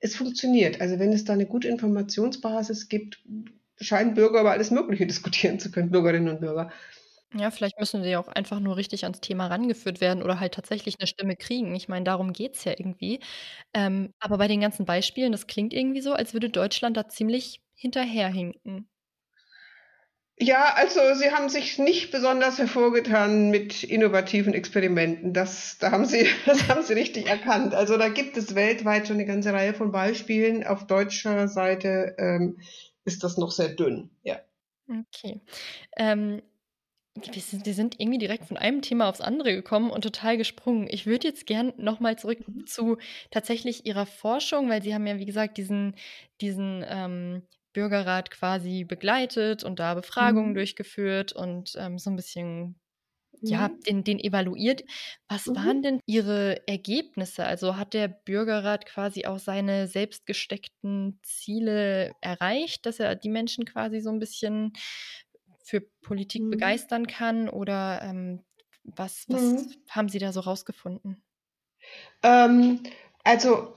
es 0.00 0.16
funktioniert. 0.16 0.80
Also 0.80 0.98
wenn 0.98 1.12
es 1.12 1.24
da 1.24 1.34
eine 1.34 1.46
gute 1.46 1.68
Informationsbasis 1.68 2.88
gibt, 2.88 3.22
scheinen 3.80 4.14
Bürger 4.14 4.40
über 4.40 4.52
alles 4.52 4.70
Mögliche 4.70 5.06
diskutieren 5.08 5.58
zu 5.58 5.70
können, 5.70 5.90
Bürgerinnen 5.90 6.28
und 6.28 6.40
Bürger. 6.40 6.70
Ja, 7.34 7.50
vielleicht 7.50 7.78
müssen 7.78 8.02
sie 8.02 8.16
auch 8.16 8.28
einfach 8.28 8.58
nur 8.58 8.76
richtig 8.78 9.04
ans 9.04 9.20
Thema 9.20 9.48
rangeführt 9.48 10.00
werden 10.00 10.22
oder 10.22 10.40
halt 10.40 10.54
tatsächlich 10.54 10.94
eine 10.98 11.06
Stimme 11.06 11.36
kriegen. 11.36 11.74
Ich 11.74 11.86
meine, 11.86 12.04
darum 12.04 12.32
geht 12.32 12.56
es 12.56 12.64
ja 12.64 12.72
irgendwie. 12.72 13.20
Ähm, 13.74 14.14
aber 14.18 14.38
bei 14.38 14.48
den 14.48 14.62
ganzen 14.62 14.86
Beispielen, 14.86 15.32
das 15.32 15.46
klingt 15.46 15.74
irgendwie 15.74 16.00
so, 16.00 16.14
als 16.14 16.32
würde 16.32 16.48
Deutschland 16.48 16.96
da 16.96 17.06
ziemlich 17.06 17.60
hinterherhinken. 17.74 18.88
Ja, 20.40 20.74
also 20.74 21.00
sie 21.14 21.32
haben 21.32 21.48
sich 21.48 21.78
nicht 21.78 22.12
besonders 22.12 22.58
hervorgetan 22.58 23.50
mit 23.50 23.82
innovativen 23.82 24.54
Experimenten. 24.54 25.32
Das, 25.32 25.78
da 25.78 25.90
haben 25.90 26.04
sie, 26.04 26.28
das 26.46 26.68
haben 26.68 26.82
sie 26.82 26.92
richtig 26.92 27.26
erkannt. 27.26 27.74
Also 27.74 27.96
da 27.96 28.08
gibt 28.08 28.36
es 28.36 28.54
weltweit 28.54 29.08
schon 29.08 29.16
eine 29.16 29.26
ganze 29.26 29.52
Reihe 29.52 29.74
von 29.74 29.90
Beispielen. 29.90 30.64
Auf 30.64 30.86
deutscher 30.86 31.48
Seite 31.48 32.14
ähm, 32.18 32.60
ist 33.04 33.24
das 33.24 33.36
noch 33.36 33.50
sehr 33.50 33.70
dünn. 33.70 34.10
Ja. 34.22 34.38
Okay. 34.88 35.40
Ähm, 35.96 36.40
wir 37.32 37.42
sind, 37.42 37.66
wir 37.66 37.74
sind 37.74 37.98
irgendwie 37.98 38.18
direkt 38.18 38.44
von 38.44 38.56
einem 38.56 38.80
Thema 38.80 39.08
aufs 39.08 39.20
andere 39.20 39.52
gekommen 39.52 39.90
und 39.90 40.02
total 40.02 40.36
gesprungen. 40.36 40.86
Ich 40.88 41.06
würde 41.06 41.26
jetzt 41.26 41.46
gern 41.46 41.72
nochmal 41.76 42.16
zurück 42.16 42.46
mhm. 42.46 42.64
zu 42.64 42.98
tatsächlich 43.32 43.86
Ihrer 43.86 44.06
Forschung, 44.06 44.68
weil 44.68 44.82
Sie 44.82 44.94
haben 44.94 45.06
ja, 45.06 45.18
wie 45.18 45.26
gesagt, 45.26 45.58
diesen, 45.58 45.96
diesen 46.40 46.84
ähm, 46.88 47.42
Bürgerrat 47.78 48.30
quasi 48.30 48.84
begleitet 48.84 49.64
und 49.64 49.78
da 49.80 49.94
Befragungen 49.94 50.54
mhm. 50.54 50.54
durchgeführt 50.54 51.32
und 51.32 51.74
ähm, 51.78 51.98
so 51.98 52.10
ein 52.10 52.16
bisschen 52.16 52.80
ja, 53.40 53.70
den 53.86 54.04
den 54.04 54.18
evaluiert. 54.20 54.82
Was 55.28 55.54
waren 55.54 55.82
Mhm. 55.82 55.82
denn 55.82 56.00
Ihre 56.06 56.66
Ergebnisse? 56.68 57.44
Also, 57.46 57.76
hat 57.76 57.94
der 57.94 58.08
Bürgerrat 58.08 58.86
quasi 58.86 59.26
auch 59.26 59.38
seine 59.38 59.86
selbst 59.88 60.26
gesteckten 60.26 61.20
Ziele 61.22 62.12
erreicht, 62.20 62.86
dass 62.86 63.00
er 63.00 63.14
die 63.16 63.28
Menschen 63.30 63.64
quasi 63.66 64.00
so 64.00 64.10
'n 64.10 64.18
bisschen 64.20 64.72
für 65.64 65.82
Politik 66.02 66.48
Mhm. 66.48 66.48
begeistern 66.50 67.06
kann 67.06 67.48
oder, 67.48 68.02
ähm, 68.02 68.44
was 68.84 69.26
was 69.30 69.54
Mhm. 69.54 69.78
haben 69.90 70.08
Sie 70.08 70.18
da 70.18 70.32
so 70.32 70.40
rausgefunden? 70.40 71.22
Ähm, 72.22 72.82
also, 73.24 73.74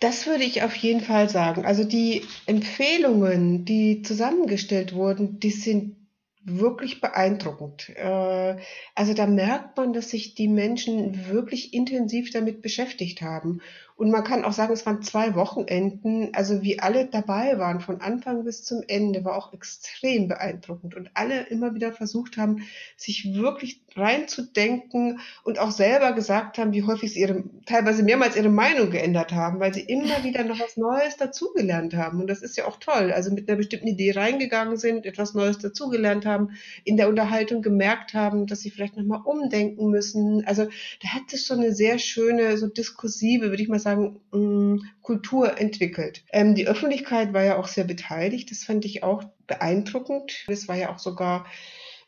das 0.00 0.26
würde 0.26 0.44
ich 0.44 0.62
auf 0.62 0.74
jeden 0.76 1.00
Fall 1.00 1.28
sagen. 1.28 1.64
Also, 1.64 1.84
die 1.84 2.24
Empfehlungen, 2.46 3.64
die 3.64 4.02
zusammengestellt 4.02 4.94
wurden, 4.94 5.40
die 5.40 5.50
sind 5.50 5.96
wirklich 6.44 7.00
beeindruckend. 7.00 7.90
Äh, 7.96 8.56
also, 8.94 9.14
da 9.14 9.26
merkt 9.26 9.76
man, 9.76 9.92
dass 9.92 10.10
sich 10.10 10.34
die 10.34 10.48
Menschen 10.48 11.28
wirklich 11.28 11.72
intensiv 11.74 12.30
damit 12.30 12.62
beschäftigt 12.62 13.22
haben. 13.22 13.60
Und 13.96 14.10
man 14.10 14.24
kann 14.24 14.44
auch 14.44 14.52
sagen, 14.52 14.74
es 14.74 14.84
waren 14.84 15.00
2 15.00 15.34
Wochenenden, 15.34 16.28
also, 16.34 16.60
wie 16.62 16.78
alle 16.80 17.06
dabei 17.06 17.58
waren 17.58 17.80
von 17.80 18.02
Anfang 18.02 18.44
bis 18.44 18.62
zum 18.62 18.82
Ende, 18.86 19.24
war 19.24 19.36
auch 19.36 19.54
extrem 19.54 20.28
beeindruckend 20.28 20.94
und 20.94 21.10
alle 21.14 21.44
immer 21.48 21.74
wieder 21.74 21.92
versucht 21.92 22.36
haben, 22.36 22.58
sich 22.98 23.32
wirklich 23.34 23.80
reinzudenken 23.94 25.20
und 25.44 25.58
auch 25.58 25.70
selber 25.70 26.12
gesagt 26.12 26.58
haben, 26.58 26.74
wie 26.74 26.82
häufig 26.82 27.14
sie 27.14 27.20
ihre 27.20 27.42
teilweise 27.64 28.02
mehrmals 28.02 28.36
ihre 28.36 28.50
Meinung 28.50 28.90
geändert 28.90 29.32
haben, 29.32 29.60
weil 29.60 29.72
sie 29.72 29.80
immer 29.80 30.22
wieder 30.22 30.44
noch 30.44 30.60
was 30.60 30.76
Neues 30.76 31.16
dazugelernt 31.16 31.94
haben. 31.94 32.20
Und 32.20 32.26
das 32.28 32.42
ist 32.42 32.58
ja 32.58 32.66
auch 32.66 32.76
toll. 32.78 33.12
Also, 33.12 33.32
mit 33.32 33.48
'ner 33.48 33.56
bestimmten 33.56 33.86
Idee 33.88 34.10
reingegangen 34.12 34.76
sind, 34.76 35.06
etwas 35.06 35.32
Neues 35.32 35.56
dazugelernt 35.56 36.26
haben, 36.26 36.50
in 36.84 36.98
der 36.98 37.08
Unterhaltung 37.08 37.62
gemerkt 37.62 38.12
haben, 38.12 38.46
dass 38.46 38.60
sie 38.60 38.70
vielleicht 38.70 38.98
noch 38.98 39.04
mal 39.06 39.22
umdenken 39.24 39.88
müssen. 39.90 40.44
Also, 40.46 40.64
da 41.02 41.08
hat 41.14 41.30
sich 41.30 41.46
schon 41.46 41.60
'ne 41.60 41.72
sehr 41.74 41.98
schöne, 41.98 42.58
so 42.58 42.66
diskursive, 42.66 43.48
würde 43.48 43.62
ich 43.62 43.68
mal 43.70 43.78
sagen, 43.78 43.85
hm, 44.32 44.82
Kultur 45.02 45.58
entwickelt. 45.60 46.24
Ähm, 46.32 46.54
die 46.54 46.66
Öffentlichkeit 46.68 47.32
war 47.32 47.44
ja 47.44 47.58
auch 47.58 47.68
sehr 47.68 47.84
beteiligt. 47.84 48.50
Das 48.50 48.64
fand 48.64 48.84
ich 48.84 49.02
auch 49.02 49.24
beeindruckend. 49.46 50.44
Das 50.48 50.68
war 50.68 50.76
ja 50.76 50.92
auch 50.94 50.98
sogar 50.98 51.46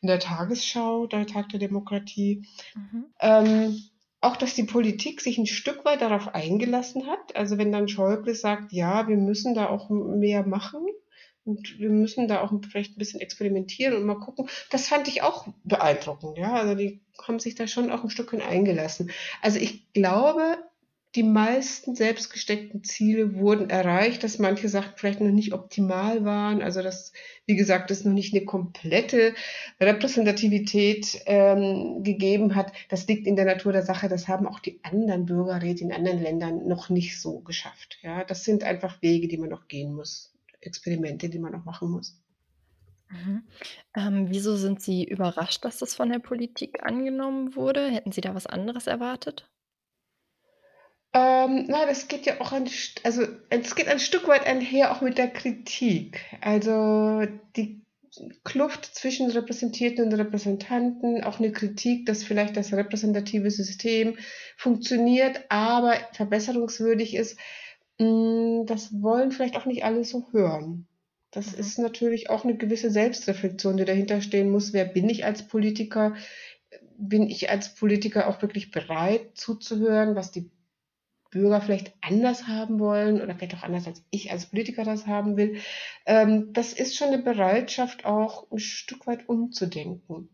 in 0.03 0.09
der 0.09 0.21
Tagesschau, 0.21 1.07
der 1.07 1.27
Tag 1.27 1.49
der 1.51 1.61
Demokratie. 1.61 2.47
Mhm. 2.75 3.07
Ähm, 3.21 3.79
auch, 4.21 4.37
dass 4.37 4.55
die 4.55 4.65
Politik 4.65 5.21
sich 5.23 5.39
'n 5.39 5.47
Stück 5.47 5.85
weit 5.85 6.01
darauf 6.03 6.35
eingelassen 6.35 7.07
hat. 7.09 7.37
Also, 7.37 7.59
wenn 7.59 7.73
dann 7.73 7.89
Schäuble 7.89 8.35
sagt: 8.35 8.73
„Ja, 8.73 9.09
wir 9.09 9.17
müssen 9.17 9.55
da 9.55 9.69
auch 9.71 9.91
mehr 9.91 10.47
machen 10.47 10.87
und 11.45 11.79
wir 11.79 11.91
müssen 11.91 12.29
da 12.29 12.43
auch 12.43 12.53
vielleicht 12.71 12.97
'n 12.97 12.99
bisschen 13.01 13.21
experimentieren 13.21 13.97
und 13.97 14.05
mal 14.07 14.19
gucken.“ 14.21 14.49
Das 14.71 14.89
fand 14.89 15.09
ich 15.09 15.23
auch 15.23 15.49
beeindruckend, 15.65 16.39
ja. 16.39 16.55
Also, 16.55 16.75
die 16.77 17.01
haben 17.27 17.41
sich 17.41 17.55
da 17.57 17.67
schon 17.69 17.91
auch 17.93 18.05
'n 18.05 18.11
Stückchen 18.11 18.43
eingelassen. 18.43 19.11
Also, 19.43 19.59
ich 19.61 19.93
glaube, 19.95 20.59
die 21.15 21.23
meisten 21.23 21.95
selbst 21.95 22.31
gesteckten 22.33 22.85
Ziele 22.85 23.35
wurden 23.37 23.71
erreicht, 23.71 24.23
dass 24.25 24.39
manche 24.39 24.69
Sachen 24.69 24.93
vielleicht 24.97 25.21
noch 25.21 25.31
nicht 25.31 25.53
optimal 25.55 26.25
waren. 26.25 26.61
Also, 26.63 26.83
dass, 26.83 27.13
wie 27.47 27.57
gesagt, 27.57 27.91
es 27.91 28.05
noch 28.05 28.13
nicht 28.13 28.35
'ne 28.35 28.45
komplette 28.45 29.35
Repräsentativität, 29.81 31.23
ähm, 31.27 32.03
gegeben 32.05 32.55
hat. 32.55 32.73
Das 32.91 33.07
liegt 33.07 33.27
in 33.27 33.37
der 33.37 33.47
Natur 33.47 33.73
der 33.73 33.83
Sache. 33.83 34.09
Das 34.09 34.29
haben 34.29 34.47
auch 34.47 34.61
die 34.61 34.81
anderen 34.85 35.27
Bürgerräte 35.27 35.83
in 35.85 35.93
anderen 35.93 36.23
Ländern 36.23 36.67
noch 36.69 36.91
nicht 36.91 37.21
so 37.21 37.41
geschafft, 37.41 37.99
ja. 38.03 38.25
Das 38.25 38.45
sind 38.45 38.63
einfach 38.65 39.01
Wege, 39.03 39.29
die 39.29 39.39
man 39.39 39.49
noch 39.51 39.69
gehen 39.69 39.95
muss, 39.95 40.35
Experimente, 40.61 41.29
die 41.31 41.39
man 41.39 41.53
noch 41.53 41.65
machen 41.65 41.91
muss. 41.91 42.19
Mhm. 43.11 43.43
Ähm, 43.97 44.27
wieso 44.29 44.57
sind 44.57 44.83
Sie 44.83 45.05
überrascht, 45.05 45.65
dass 45.65 45.79
das 45.79 45.95
von 45.95 46.11
der 46.11 46.19
Politik 46.19 46.83
angenommen 46.85 47.55
wurde? 47.57 47.89
Hätten 47.91 48.13
Sie 48.13 48.21
da 48.21 48.35
was 48.35 48.47
anderes 48.47 48.87
erwartet? 48.87 49.49
Ähm, 51.19 51.65
na, 51.69 51.87
das 51.87 52.09
geht 52.09 52.27
ja 52.27 52.41
auch 52.41 52.53
ein 52.53 52.69
also, 53.05 53.23
es 53.51 53.75
geht 53.75 53.89
ein 53.89 53.99
Stück 54.01 54.29
weit 54.29 54.47
einher 54.47 54.93
auch 54.93 55.01
mit 55.01 55.19
der 55.19 55.29
Kritik. 55.31 56.21
Also, 56.43 57.27
die 57.57 57.83
Kluft 58.45 58.85
zwischen 58.87 59.31
Repräsentierten 59.31 60.07
und 60.07 60.13
Repräsentanten, 60.15 61.25
auch 61.25 61.39
'ne 61.41 61.53
Kritik, 61.53 62.07
dass 62.07 62.25
vielleicht 62.25 62.57
das 62.57 62.73
repräsentative 62.73 63.51
System 63.51 64.17
funktioniert, 64.57 65.45
aber 65.51 65.95
verbesserungswürdig 66.13 67.15
ist. 67.17 67.39
Hm, 68.01 68.65
das 68.67 68.93
wollen 69.03 69.33
vielleicht 69.33 69.57
auch 69.57 69.67
nicht 69.67 69.85
alle 69.85 70.05
so 70.05 70.29
hören. 70.33 70.87
Das 71.33 71.55
Mhm. 71.55 71.59
ist 71.59 71.79
natürlich 71.79 72.31
auch 72.31 72.45
'ne 72.45 72.57
gewisse 72.57 72.91
Selbstreflexion, 72.91 73.77
die 73.79 73.85
dahinter 73.85 74.21
stehen 74.23 74.51
muss. 74.51 74.73
Wer 74.73 74.85
bin 74.87 75.09
ich 75.11 75.25
als 75.25 75.47
Politiker? 75.49 76.15
Bin 76.99 77.25
ich 77.29 77.51
als 77.51 77.75
Politiker 77.75 78.29
auch 78.29 78.43
wirklich 78.43 78.71
bereit 78.73 79.33
zuzuhören, 79.37 80.17
was 80.17 80.33
die 80.33 80.51
Bürger 81.31 81.61
vielleicht 81.61 81.95
anders 82.03 82.47
haben 82.49 82.79
wollen 82.81 83.21
oder 83.23 83.35
vielleicht 83.37 83.55
auch 83.57 83.63
anders 83.63 83.87
als 83.87 84.05
ich 84.11 84.31
als 84.33 84.47
Politiker 84.47 84.85
das 84.85 85.07
haben 85.07 85.37
will? 85.37 85.59
Ähm, 86.07 86.53
das 86.53 86.73
ist 86.73 86.97
schon 86.97 87.11
'ne 87.11 87.19
Bereitschaft, 87.19 88.05
auch 88.07 88.51
'n 88.51 88.59
Stück 88.59 89.07
weit 89.07 89.29
umzudenken. 89.29 90.31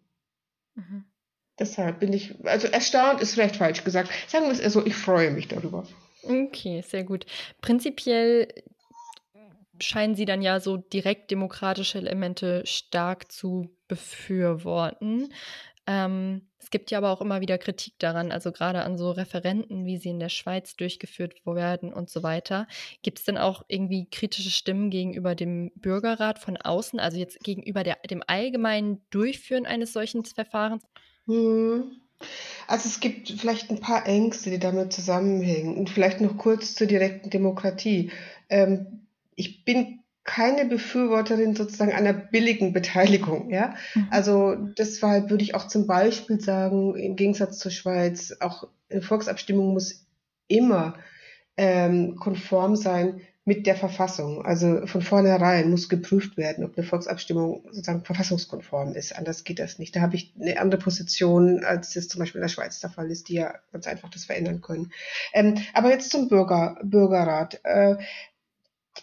Mhm. 0.76 1.04
Deshalb 1.58 2.00
bin 2.00 2.12
ich 2.12 2.34
also, 2.46 2.68
erstaunt 2.68 3.20
ist 3.20 3.34
vielleicht 3.34 3.56
falsch 3.56 3.84
gesagt. 3.84 4.10
Sagen 4.28 4.46
wir 4.46 4.52
es 4.52 4.60
eher 4.60 4.70
so, 4.70 4.84
ich 4.84 4.94
freue 4.96 5.30
mich 5.30 5.48
darüber. 5.48 5.84
Okay, 6.22 6.82
sehr 6.82 7.04
gut. 7.04 7.26
Prinzipiell 7.60 8.48
scheinen 9.80 10.14
Sie 10.14 10.24
dann 10.24 10.42
ja 10.42 10.60
so 10.60 10.76
direktdemokratische 10.76 11.98
Elemente 11.98 12.62
stark 12.66 13.30
zu 13.32 13.76
befürworten. 13.88 15.32
Ähm, 15.86 16.48
es 16.58 16.70
gibt 16.70 16.90
ja 16.90 16.98
aber 16.98 17.10
auch 17.10 17.20
immer 17.20 17.40
wieder 17.42 17.58
Kritik 17.58 17.94
daran, 17.98 18.32
also, 18.32 18.52
grade 18.52 18.82
an 18.84 18.96
so 18.96 19.10
Referenden, 19.10 19.84
wie 19.84 19.98
sie 19.98 20.08
in 20.10 20.18
der 20.18 20.30
Schweiz 20.30 20.76
durchgeführt 20.76 21.34
werden 21.44 21.92
und 21.92 22.08
so 22.08 22.22
weiter. 22.22 22.66
Gibt's 23.02 23.24
denn 23.24 23.36
auch 23.36 23.62
irgendwie 23.68 24.08
kritische 24.10 24.50
Stimmen 24.50 24.88
gegenüber 24.90 25.34
dem 25.34 25.70
Bürgerrat 25.76 26.38
von 26.38 26.56
außen, 26.56 26.98
also, 27.00 27.18
jetzt 27.18 27.40
gegenüber 27.44 27.82
der 27.84 27.98
dem 28.10 28.22
allgemeinen 28.26 29.04
Durchführen 29.10 29.66
eines 29.66 29.92
solchen 29.92 30.24
Verfahrens? 30.24 30.84
Mhm. 31.26 32.00
Also, 32.68 32.88
es 32.88 33.00
gibt 33.00 33.30
vielleicht 33.30 33.70
'n 33.70 33.80
paar 33.80 34.06
Ängste, 34.06 34.50
die 34.50 34.60
damit 34.60 34.92
zusammenhängen 34.94 35.76
und 35.78 35.90
vielleicht 35.90 36.20
noch 36.22 36.38
kurz 36.38 36.74
zur 36.76 36.86
direkten 36.88 37.30
Demokratie. 37.30 38.12
Ähm, 38.50 39.08
ich 39.36 39.64
bin 39.66 40.03
keine 40.24 40.64
Befürworterin 40.66 41.54
sozusagen 41.56 41.92
einer 41.92 42.12
billigen 42.14 42.72
Beteiligung, 42.72 43.50
ja? 43.50 43.74
Mhm. 43.94 44.08
Also, 44.10 44.54
deshalb 44.56 45.30
würde 45.30 45.44
ich 45.44 45.54
auch 45.54 45.68
zum 45.68 45.86
Beispiel 45.86 46.40
sagen, 46.40 46.94
im 46.96 47.16
Gegensatz 47.16 47.58
zur 47.58 47.70
Schweiz, 47.72 48.34
auch 48.40 48.64
'ne 48.90 49.02
Volksabstimmung 49.02 49.72
muss 49.74 50.06
immer, 50.48 50.94
ähm, 51.58 52.16
konform 52.16 52.76
sein 52.76 53.20
mit 53.46 53.66
der 53.66 53.76
Verfassung. 53.76 54.44
Also, 54.46 54.86
von 54.86 55.02
vornherein 55.02 55.70
muss 55.70 55.88
geprüft 55.90 56.36
werden, 56.38 56.64
ob 56.64 56.76
'ne 56.78 56.84
Volksabstimmung 56.84 57.62
sozusagen 57.72 58.04
verfassungskonform 58.04 58.92
ist. 58.94 59.16
Anders 59.16 59.44
geht 59.44 59.58
das 59.60 59.78
nicht. 59.78 59.94
Da 59.96 60.00
habe 60.02 60.16
ich 60.16 60.34
'ne 60.36 60.58
andere 60.60 60.80
Position, 60.80 61.64
als 61.64 61.92
das 61.94 62.08
zum 62.08 62.20
Beispiel 62.20 62.40
in 62.40 62.44
der 62.44 62.48
Schweiz 62.50 62.80
der 62.80 62.90
Fall 62.90 63.10
ist, 63.10 63.28
die 63.28 63.34
ja 63.34 63.54
ganz 63.72 63.86
einfach 63.86 64.10
das 64.10 64.24
verändern 64.26 64.60
können. 64.62 64.90
Ähm, 65.34 65.56
aber 65.74 65.90
jetzt 65.90 66.10
zum 66.10 66.28
Bürger 66.28 66.78
Bürgerrat. 66.84 67.60
Äh, 67.64 67.96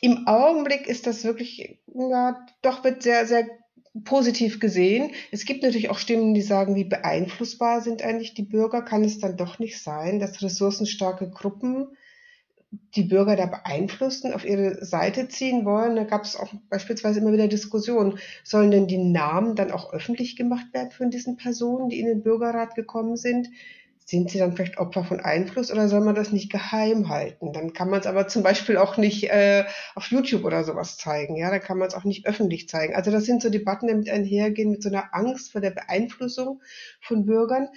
im 0.01 0.27
Augenblick 0.27 0.87
ist 0.87 1.07
das 1.07 1.23
wirklich, 1.23 1.79
ja, 1.93 2.45
doch 2.61 2.83
wird 2.83 3.03
sehr, 3.03 3.25
sehr 3.27 3.47
positiv 4.03 4.59
gesehen. 4.59 5.11
Es 5.31 5.45
gibt 5.45 5.63
natürlich 5.63 5.89
auch 5.89 5.97
Stimmen, 5.99 6.33
die 6.33 6.41
sagen: 6.41 6.75
„Wie 6.75 6.85
beeinflussbar 6.85 7.81
sind 7.81 8.01
eigentlich 8.03 8.33
die 8.33 8.43
Bürger? 8.43 8.81
Kann 8.83 9.03
es 9.03 9.19
dann 9.19 9.37
doch 9.37 9.59
nicht 9.59 9.81
sein, 9.81 10.19
dass 10.19 10.41
ressourcenstarke 10.41 11.29
Gruppen 11.29 11.87
die 12.95 13.03
Bürger 13.03 13.35
da 13.35 13.45
beeinflussen, 13.47 14.33
auf 14.33 14.45
ihre 14.45 14.83
Seite 14.85 15.27
ziehen 15.27 15.65
wollen?“ 15.65 15.95
Da 15.95 16.03
gab's 16.05 16.35
auch 16.35 16.53
beispielsweise 16.69 17.19
immer 17.19 17.33
wieder 17.33 17.47
Diskussionen. 17.47 18.17
Sollen 18.43 18.71
denn 18.71 18.87
die 18.87 18.97
Namen 18.97 19.55
dann 19.55 19.71
auch 19.71 19.91
öffentlich 19.93 20.35
gemacht 20.35 20.67
werden 20.73 20.91
von 20.91 21.09
diesen 21.09 21.35
Personen, 21.37 21.89
die 21.89 21.99
in 21.99 22.07
den 22.07 22.23
Bürgerrat 22.23 22.75
gekommen 22.75 23.17
sind? 23.17 23.49
Sind 24.07 24.29
sie 24.31 24.39
dann 24.39 24.53
vielleicht 24.55 24.77
Opfer 24.79 25.03
von 25.05 25.19
Einfluss 25.19 25.71
oder 25.71 25.87
soll 25.87 26.01
man 26.01 26.15
das 26.15 26.31
nicht 26.31 26.51
geheim 26.51 27.07
halten? 27.07 27.53
Dann 27.53 27.71
kann 27.73 27.89
man's 27.89 28.07
aber 28.07 28.27
zum 28.27 28.41
Beispiel 28.43 28.77
auch 28.77 28.97
nicht, 28.97 29.29
äh, 29.29 29.63
auf 29.95 30.07
YouTube 30.07 30.43
oder 30.43 30.63
so 30.63 30.75
was 30.75 30.97
zeigen, 30.97 31.35
ja? 31.37 31.49
Da 31.51 31.59
kann 31.59 31.77
man's 31.77 31.93
auch 31.93 32.03
nicht 32.03 32.25
öffentlich 32.25 32.67
zeigen. 32.67 32.95
Also, 32.95 33.11
das 33.11 33.25
sind 33.25 33.41
so 33.41 33.49
Debatten, 33.49 33.87
die 33.87 33.93
damit 33.93 34.09
einhergehen 34.09 34.71
mit 34.71 34.81
so 34.83 34.89
'ner 34.89 35.09
Angst 35.13 35.51
vor 35.51 35.61
der 35.61 35.71
Beeinflussung 35.71 36.61
von 36.99 37.25
Bürgern. 37.25 37.69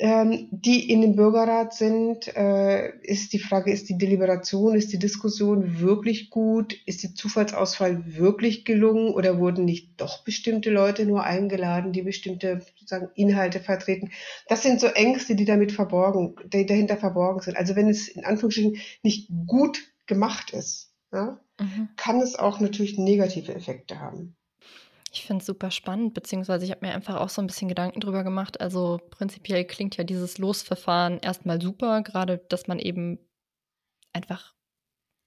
Ähm, 0.00 0.48
die 0.52 0.90
in 0.92 1.00
dem 1.00 1.16
Bürgerrat 1.16 1.74
sind, 1.74 2.28
äh, 2.36 2.96
ist 3.02 3.32
die 3.32 3.40
Frage, 3.40 3.72
ist 3.72 3.88
die 3.88 3.98
Deliberation, 3.98 4.76
ist 4.76 4.92
die 4.92 4.98
Diskussion 4.98 5.80
wirklich 5.80 6.30
gut? 6.30 6.72
Ist 6.86 7.02
die 7.02 7.14
Zufallsauswahl 7.14 8.16
wirklich 8.16 8.64
gelungen 8.64 9.10
oder 9.12 9.40
wurden 9.40 9.64
nicht 9.64 10.00
doch 10.00 10.22
bestimmte 10.24 10.70
Leute 10.70 11.04
nur 11.04 11.24
eingeladen, 11.24 11.92
die 11.92 12.02
bestimmte 12.02 12.60
sozusagen 12.78 13.08
Inhalte 13.16 13.58
vertreten? 13.60 14.12
Das 14.48 14.62
sind 14.62 14.80
so 14.80 14.86
Ängste, 14.86 15.34
die 15.34 15.44
damit 15.44 15.72
verborgen 15.72 16.36
die 16.46 16.66
dahinter 16.66 16.96
verborgen 16.96 17.40
sind. 17.40 17.56
Also, 17.56 17.74
wenn 17.74 17.88
es 17.88 18.06
in 18.08 18.24
Anführungsstrichen 18.24 18.78
nicht 19.02 19.28
gut 19.46 19.80
gemacht 20.06 20.52
ist, 20.52 20.92
ja, 21.12 21.40
Mhm. 21.60 21.88
kann 21.96 22.20
es 22.20 22.36
auch 22.36 22.60
natürlich 22.60 22.98
negative 22.98 23.54
Effekte 23.54 24.00
haben. 24.00 24.37
Ich 25.18 25.26
finde 25.26 25.40
es 25.40 25.46
super 25.46 25.72
spannend, 25.72 26.14
beziehungsweise 26.14 26.64
ich 26.64 26.70
habe 26.70 26.86
mir 26.86 26.94
einfach 26.94 27.16
auch 27.16 27.28
so 27.28 27.42
ein 27.42 27.48
bisschen 27.48 27.66
Gedanken 27.66 27.98
drüber 27.98 28.22
gemacht. 28.22 28.60
Also 28.60 29.00
prinzipiell 29.10 29.64
klingt 29.64 29.96
ja 29.96 30.04
dieses 30.04 30.38
Losverfahren 30.38 31.18
erstmal 31.18 31.60
super, 31.60 32.02
gerade 32.02 32.38
dass 32.48 32.68
man 32.68 32.78
eben 32.78 33.18
einfach 34.12 34.54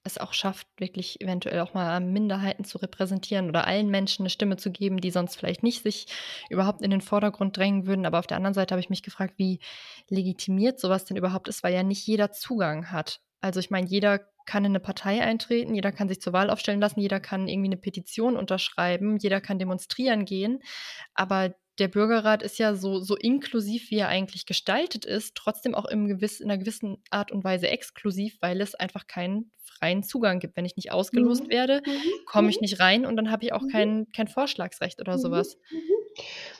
es 0.03 0.17
auch 0.17 0.33
schafft, 0.33 0.67
wirklich 0.77 1.19
eventuell 1.19 1.59
auch 1.59 1.73
mal 1.73 1.99
Minderheiten 1.99 2.63
zu 2.63 2.77
repräsentieren 2.77 3.49
oder 3.49 3.67
allen 3.67 3.89
Menschen 3.89 4.23
eine 4.23 4.29
Stimme 4.29 4.55
zu 4.55 4.71
geben, 4.71 5.01
die 5.01 5.11
sonst 5.11 5.35
vielleicht 5.35 5.61
nicht 5.61 5.83
sich 5.83 6.07
überhaupt 6.49 6.81
in 6.81 6.89
den 6.89 7.01
Vordergrund 7.01 7.57
drängen 7.57 7.85
würden. 7.85 8.05
Aber 8.05 8.19
auf 8.19 8.27
der 8.27 8.37
anderen 8.37 8.53
Seite 8.53 8.73
habe 8.73 8.79
ich 8.79 8.89
mich 8.89 9.03
gefragt, 9.03 9.33
wie 9.37 9.59
legitimiert 10.07 10.79
sowas 10.79 11.03
denn 11.03 11.17
überhaupt 11.17 11.49
ist, 11.49 11.63
weil 11.63 11.73
ja 11.73 11.83
nicht 11.83 12.07
jeder 12.07 12.31
Zugang 12.31 12.91
hat. 12.91 13.19
Also 13.41 13.59
ich 13.59 13.69
meine, 13.69 13.87
jeder 13.87 14.19
kann 14.45 14.65
in 14.65 14.71
eine 14.71 14.79
Partei 14.79 15.21
eintreten, 15.21 15.75
jeder 15.75 15.91
kann 15.91 16.07
sich 16.07 16.21
zur 16.21 16.33
Wahl 16.33 16.49
aufstellen 16.49 16.81
lassen, 16.81 16.99
jeder 16.99 17.19
kann 17.19 17.47
irgendwie 17.47 17.69
eine 17.69 17.77
Petition 17.77 18.37
unterschreiben, 18.37 19.17
jeder 19.17 19.41
kann 19.41 19.59
demonstrieren 19.59 20.25
gehen. 20.25 20.59
Aber 21.13 21.53
der 21.79 21.87
Bürgerrat 21.87 22.43
ist 22.43 22.59
ja 22.59 22.75
so, 22.75 22.99
so 22.99 23.15
inklusiv, 23.15 23.89
wie 23.89 23.97
er 23.97 24.07
eigentlich 24.07 24.45
gestaltet 24.45 25.05
ist, 25.05 25.35
trotzdem 25.35 25.73
auch 25.73 25.85
im 25.85 26.07
gewiss, 26.07 26.39
in 26.39 26.51
einer 26.51 26.59
gewissen 26.59 27.03
Art 27.09 27.31
und 27.31 27.43
Weise 27.43 27.69
exklusiv, 27.69 28.37
weil 28.41 28.61
es 28.61 28.75
einfach 28.75 29.07
keinen 29.07 29.51
freien 29.81 30.03
Zugang 30.03 30.39
gibt. 30.39 30.55
Wenn 30.55 30.65
ich 30.65 30.75
nicht 30.75 30.91
ausgelost 30.91 31.45
mhm. 31.45 31.49
werde, 31.49 31.81
mhm. 31.85 31.91
komme 32.25 32.49
ich 32.49 32.57
mhm. 32.57 32.61
nicht 32.61 32.79
rein 32.79 33.05
und 33.05 33.15
dann 33.17 33.31
habe 33.31 33.43
ich 33.43 33.53
auch 33.53 33.63
mhm. 33.63 33.69
kein, 33.69 34.07
kein 34.15 34.27
Vorschlagsrecht 34.27 35.01
oder 35.01 35.17
sowas. 35.17 35.57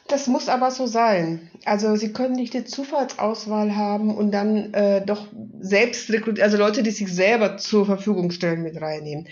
Das 0.08 0.28
muss 0.28 0.50
aber 0.50 0.72
so 0.72 0.88
sein. 0.88 1.52
Also 1.66 1.96
Sie 1.96 2.12
können 2.12 2.36
nicht 2.36 2.54
die 2.54 2.66
Zufallsauswahl 2.66 3.76
haben 3.76 4.16
und 4.16 4.32
dann 4.32 4.74
äh, 4.74 5.06
doch 5.06 5.28
selbst 5.60 6.10
rekrutieren, 6.10 6.44
also 6.44 6.58
Leute, 6.58 6.84
die 6.84 6.92
sich 6.92 7.14
selber 7.14 7.58
zur 7.58 7.86
Verfügung 7.86 8.32
stellen, 8.32 8.64
mit 8.64 8.82
reinnehmen. 8.82 9.28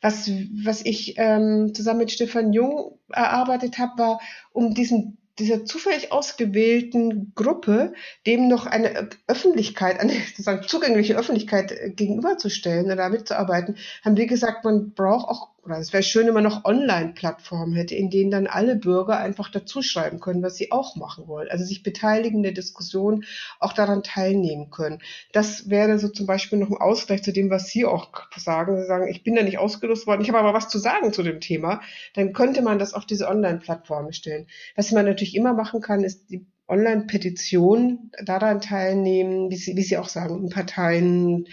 Was, 0.00 0.30
was 0.64 0.84
ich 0.84 1.14
ähm, 1.18 1.72
zusammen 1.74 2.00
mit 2.00 2.10
Stefan 2.10 2.52
Jung 2.52 2.98
erarbeitet 3.12 3.78
habe, 3.78 3.98
war, 3.98 4.20
um 4.52 4.74
diesen 4.74 5.18
dieser 5.38 5.64
zufällig 5.64 6.12
ausgewählten 6.12 7.32
Gruppe 7.34 7.92
dem 8.26 8.48
noch 8.48 8.66
eine 8.66 9.08
Öffentlichkeit, 9.26 9.98
eine 10.00 10.12
sozusagen 10.28 10.66
zugängliche 10.66 11.16
Öffentlichkeit 11.16 11.72
äh, 11.72 11.90
gegenüberzustellen 11.90 12.90
oder 12.90 13.04
mitzuarbeiten, 13.34 13.76
haben 14.04 14.16
wir 14.16 14.26
gesagt, 14.26 14.64
man 14.64 14.92
braucht 14.92 15.28
auch 15.28 15.54
oder 15.64 15.78
es 15.78 15.94
wäre 15.94 16.02
schön, 16.02 16.26
wenn 16.26 16.34
man 16.34 16.44
noch 16.44 16.66
Online-Plattformen 16.66 17.72
hätte, 17.72 17.94
in 17.94 18.10
denen 18.10 18.30
dann 18.30 18.46
alle 18.46 18.76
Bürger 18.76 19.16
einfach 19.16 19.50
dazuschreiben 19.50 20.20
können, 20.20 20.42
was 20.42 20.56
sie 20.56 20.70
auch 20.72 20.94
machen 20.94 21.26
wollen. 21.26 21.48
Also 21.48 21.64
sich 21.64 21.82
beteiligen 21.82 22.36
in 22.36 22.42
der 22.42 22.52
Diskussion, 22.52 23.24
auch 23.60 23.72
daran 23.72 24.02
teilnehmen 24.02 24.68
können. 24.70 24.98
Das 25.32 25.70
wäre 25.70 25.98
so 25.98 26.08
zum 26.08 26.26
Beispiel 26.26 26.58
noch 26.58 26.68
ein 26.68 26.76
Ausgleich 26.76 27.22
zu 27.22 27.32
dem, 27.32 27.48
was 27.48 27.68
Sie 27.68 27.86
auch 27.86 28.10
sagen. 28.36 28.76
Sie 28.76 28.86
sagen, 28.86 29.08
ich 29.08 29.24
bin 29.24 29.36
da 29.36 29.42
nicht 29.42 29.56
ausgelöst 29.56 30.06
worden, 30.06 30.20
ich 30.20 30.28
habe 30.28 30.38
aber 30.38 30.52
was 30.52 30.68
zu 30.68 30.76
sagen 30.76 31.14
zu 31.14 31.22
dem 31.22 31.40
Thema. 31.40 31.80
Dann 32.12 32.34
könnte 32.34 32.60
man 32.60 32.78
das 32.78 32.92
auf 32.92 33.06
diese 33.06 33.26
Online-Plattformen 33.26 34.12
stellen. 34.12 34.46
Was 34.76 34.92
man 34.92 35.06
natürlich 35.06 35.34
immer 35.34 35.54
machen 35.54 35.80
kann, 35.80 36.04
ist 36.04 36.28
die 36.28 36.44
Online-Petition 36.68 38.10
daran 38.22 38.60
teilnehmen, 38.60 39.50
wie 39.50 39.56
Sie, 39.56 39.76
wie 39.76 39.82
Sie 39.82 39.98
auch 39.98 40.08
sagen, 40.08 40.44
in 40.44 40.50
Parteien, 40.50 41.46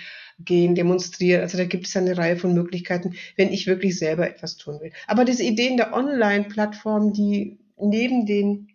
gehen, 0.46 0.76
demonstrieren. 0.76 1.42
Also 1.42 1.58
da 1.58 1.66
gibt 1.66 1.88
es 1.88 1.96
eine 1.96 2.18
Reihe 2.18 2.38
von 2.38 2.54
Möglichkeiten, 2.54 3.16
wenn 3.36 3.52
ich 3.52 3.68
wirklich 3.68 3.98
selber 3.98 4.30
etwas 4.30 4.58
tun 4.58 4.80
will. 4.82 4.92
Aber 5.08 5.26
diese 5.26 5.44
Ideen 5.44 5.78
der 5.78 5.94
Online-Plattformen, 5.94 7.14
die 7.14 7.60
neben 7.78 8.26
den 8.26 8.68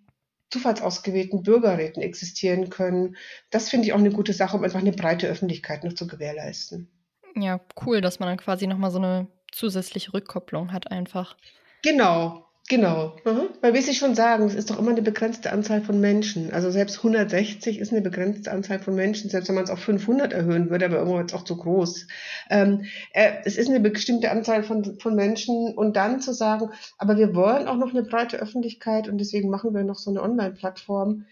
zufallsausgewählten 0.50 1.42
Bürgerräten 1.42 2.02
existieren 2.02 2.70
können, 2.70 3.16
das 3.50 3.68
finde 3.68 3.86
ich 3.86 3.92
auch 3.92 3.98
eine 3.98 4.10
gute 4.10 4.32
Sache, 4.32 4.56
um 4.56 4.64
einfach 4.64 4.80
eine 4.80 4.92
breite 4.92 5.26
Öffentlichkeit 5.26 5.84
noch 5.84 5.94
zu 5.94 6.06
gewährleisten. 6.06 6.88
Ja, 7.34 7.60
cool, 7.84 8.00
dass 8.00 8.18
man 8.18 8.28
dann 8.28 8.38
quasi 8.38 8.66
nochmal 8.66 8.90
so 8.90 8.98
eine 8.98 9.26
zusätzliche 9.52 10.12
Rückkopplung 10.14 10.72
hat 10.72 10.90
einfach. 10.90 11.36
Genau, 11.82 12.45
Genau, 12.68 13.14
mhm. 13.24 13.50
weil 13.60 13.74
wie 13.74 13.80
Sie 13.80 13.94
schon 13.94 14.16
sagen, 14.16 14.46
es 14.46 14.54
ist 14.56 14.70
doch 14.70 14.78
immer 14.78 14.90
eine 14.90 15.02
begrenzte 15.02 15.52
Anzahl 15.52 15.82
von 15.82 16.00
Menschen. 16.00 16.52
Also 16.52 16.72
selbst 16.72 16.96
160 16.96 17.78
ist 17.78 17.92
eine 17.92 18.02
begrenzte 18.02 18.50
Anzahl 18.50 18.80
von 18.80 18.96
Menschen, 18.96 19.30
selbst 19.30 19.48
wenn 19.48 19.54
man 19.54 19.62
es 19.62 19.70
auf 19.70 19.78
500 19.78 20.32
erhöhen 20.32 20.68
würde, 20.68 20.86
aber 20.86 20.96
irgendwann 20.96 21.26
ist 21.26 21.32
es 21.32 21.38
auch 21.38 21.44
zu 21.44 21.56
groß. 21.56 22.08
Ähm, 22.50 22.86
äh, 23.12 23.34
es 23.44 23.56
ist 23.56 23.68
eine 23.70 23.78
bestimmte 23.78 24.32
Anzahl 24.32 24.64
von, 24.64 24.98
von 24.98 25.14
Menschen 25.14 25.74
und 25.76 25.94
dann 25.94 26.20
zu 26.20 26.32
sagen, 26.32 26.70
aber 26.98 27.16
wir 27.16 27.36
wollen 27.36 27.68
auch 27.68 27.76
noch 27.76 27.90
eine 27.90 28.02
breite 28.02 28.38
Öffentlichkeit 28.38 29.06
und 29.06 29.18
deswegen 29.18 29.48
machen 29.48 29.72
wir 29.72 29.84
noch 29.84 29.98
so 29.98 30.10
eine 30.10 30.22
Online-Plattform. 30.22 31.26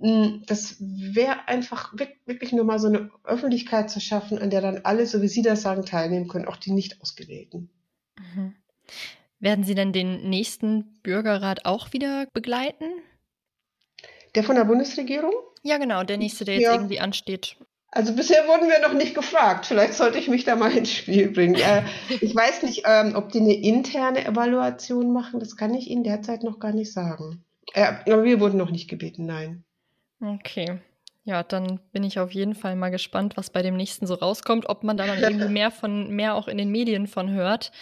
Hm, 0.00 0.42
das 0.46 0.76
wäre 0.80 1.46
einfach 1.46 1.94
wirklich 2.26 2.52
nur 2.52 2.64
mal 2.64 2.80
so 2.80 2.88
eine 2.88 3.10
Öffentlichkeit 3.22 3.90
zu 3.90 4.00
schaffen, 4.00 4.38
an 4.38 4.50
der 4.50 4.60
dann 4.60 4.80
alle, 4.82 5.06
so 5.06 5.22
wie 5.22 5.28
Sie 5.28 5.42
das 5.42 5.62
sagen, 5.62 5.84
teilnehmen 5.84 6.26
können, 6.26 6.46
auch 6.46 6.56
die 6.56 6.72
nicht 6.72 7.00
ausgewählten. 7.00 7.70
Mhm. 8.18 8.54
Werden 9.40 9.64
Sie 9.64 9.74
denn 9.74 9.92
den 9.92 10.28
nächsten 10.28 11.00
Bürgerrat 11.02 11.64
auch 11.64 11.92
wieder 11.92 12.26
begleiten? 12.32 12.84
Der 14.34 14.44
von 14.44 14.54
der 14.54 14.64
Bundesregierung? 14.64 15.32
Ja, 15.62 15.78
genau, 15.78 16.04
der 16.04 16.18
nächste, 16.18 16.44
der 16.44 16.54
jetzt 16.54 16.64
ja. 16.64 16.74
irgendwie 16.74 17.00
ansteht. 17.00 17.56
Also 17.92 18.14
bisher 18.14 18.46
wurden 18.46 18.68
wir 18.68 18.86
noch 18.86 18.94
nicht 18.94 19.14
gefragt. 19.14 19.66
Vielleicht 19.66 19.94
sollte 19.94 20.18
ich 20.18 20.28
mich 20.28 20.44
da 20.44 20.54
mal 20.54 20.70
ins 20.70 20.92
Spiel 20.92 21.30
bringen. 21.30 21.56
äh, 21.56 21.82
ich 22.20 22.34
weiß 22.34 22.62
nicht, 22.62 22.82
ähm, 22.86 23.16
ob 23.16 23.32
die 23.32 23.40
eine 23.40 23.54
interne 23.54 24.24
Evaluation 24.24 25.12
machen. 25.12 25.40
Das 25.40 25.56
kann 25.56 25.74
ich 25.74 25.90
Ihnen 25.90 26.04
derzeit 26.04 26.44
noch 26.44 26.60
gar 26.60 26.72
nicht 26.72 26.92
sagen. 26.92 27.42
Äh, 27.72 27.94
aber 28.06 28.22
wir 28.22 28.40
wurden 28.40 28.58
noch 28.58 28.70
nicht 28.70 28.88
gebeten, 28.88 29.26
nein. 29.26 29.64
Okay. 30.20 30.78
Ja, 31.24 31.42
dann 31.42 31.80
bin 31.92 32.04
ich 32.04 32.18
auf 32.18 32.32
jeden 32.32 32.54
Fall 32.54 32.76
mal 32.76 32.90
gespannt, 32.90 33.36
was 33.36 33.50
bei 33.50 33.62
dem 33.62 33.76
nächsten 33.76 34.06
so 34.06 34.14
rauskommt, 34.14 34.68
ob 34.68 34.84
man 34.84 34.96
da 34.96 35.06
dann 35.06 35.18
irgendwie 35.22 35.48
mehr 35.48 35.70
von 35.70 36.10
mehr 36.10 36.34
auch 36.34 36.46
in 36.46 36.58
den 36.58 36.70
Medien 36.70 37.06
von 37.06 37.30
hört. 37.30 37.72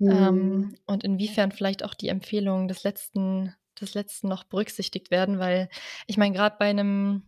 Ähm, 0.00 0.36
mhm. 0.36 0.74
und 0.86 1.04
inwiefern 1.04 1.52
vielleicht 1.52 1.84
auch 1.84 1.94
die 1.94 2.08
Empfehlungen 2.08 2.68
des 2.68 2.84
letzten, 2.84 3.54
des 3.80 3.94
letzten 3.94 4.28
noch 4.28 4.44
berücksichtigt 4.44 5.10
werden, 5.10 5.38
weil 5.38 5.68
ich 6.06 6.16
meine, 6.16 6.34
gerade 6.34 6.56
bei 6.58 6.66
einem 6.66 7.24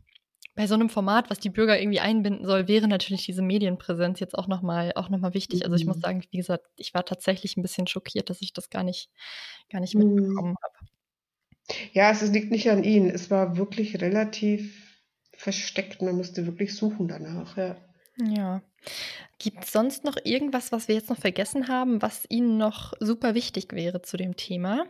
bei 0.55 0.67
so 0.67 0.75
einem 0.75 0.91
Format, 0.91 1.31
was 1.31 1.39
die 1.39 1.49
Bürger 1.49 1.81
irgendwie 1.81 2.01
einbinden 2.01 2.45
soll, 2.45 2.69
wäre 2.69 2.87
natürlich 2.87 3.25
diese 3.25 3.41
Medienpräsenz 3.41 4.21
jetzt 4.21 4.37
auch 4.37 4.49
nochmal 4.49 4.93
auch 4.97 5.09
noch 5.09 5.19
mal 5.19 5.33
wichtig. 5.33 5.65
Also 5.65 5.77
ich 5.77 5.87
muss 5.87 5.97
mhm. 5.97 6.01
sagen, 6.03 6.25
wie 6.31 6.37
gesagt, 6.37 6.67
ich 6.77 6.93
war 6.93 7.07
tatsächlich 7.07 7.57
ein 7.57 7.63
bisschen 7.63 7.87
schockiert, 7.87 8.29
dass 8.29 8.43
ich 8.43 8.53
das 8.53 8.69
gar 8.69 8.83
nicht, 8.83 9.09
gar 9.71 9.81
nicht 9.81 9.95
mhm. 9.95 10.15
mitbekommen 10.15 10.57
habe. 10.63 11.79
Ja, 11.93 12.11
es 12.11 12.23
liegt 12.31 12.51
nicht 12.51 12.69
an 12.71 12.85
Ihnen. 12.85 13.09
Es 13.09 13.31
war 13.31 13.57
wirklich 13.57 14.01
relativ 14.03 15.01
versteckt. 15.33 16.03
Man 16.03 16.17
musste 16.17 16.45
wirklich 16.45 16.75
suchen 16.75 17.09
danach, 17.09 17.57
ja. 17.57 17.77
Ja. 18.19 18.63
Gibt 19.38 19.64
es 19.64 19.73
sonst 19.73 20.05
noch 20.05 20.16
irgendwas, 20.25 20.73
was 20.73 20.88
wir 20.88 20.95
jetzt 20.95 21.11
noch 21.11 21.18
vergessen 21.18 21.68
haben, 21.68 22.01
was 22.01 22.25
Ihnen 22.29 22.59
noch 22.59 22.92
super 23.01 23.35
wichtig 23.35 23.73
wäre 23.73 24.03
zu 24.03 24.16
dem 24.16 24.37
Thema? 24.37 24.85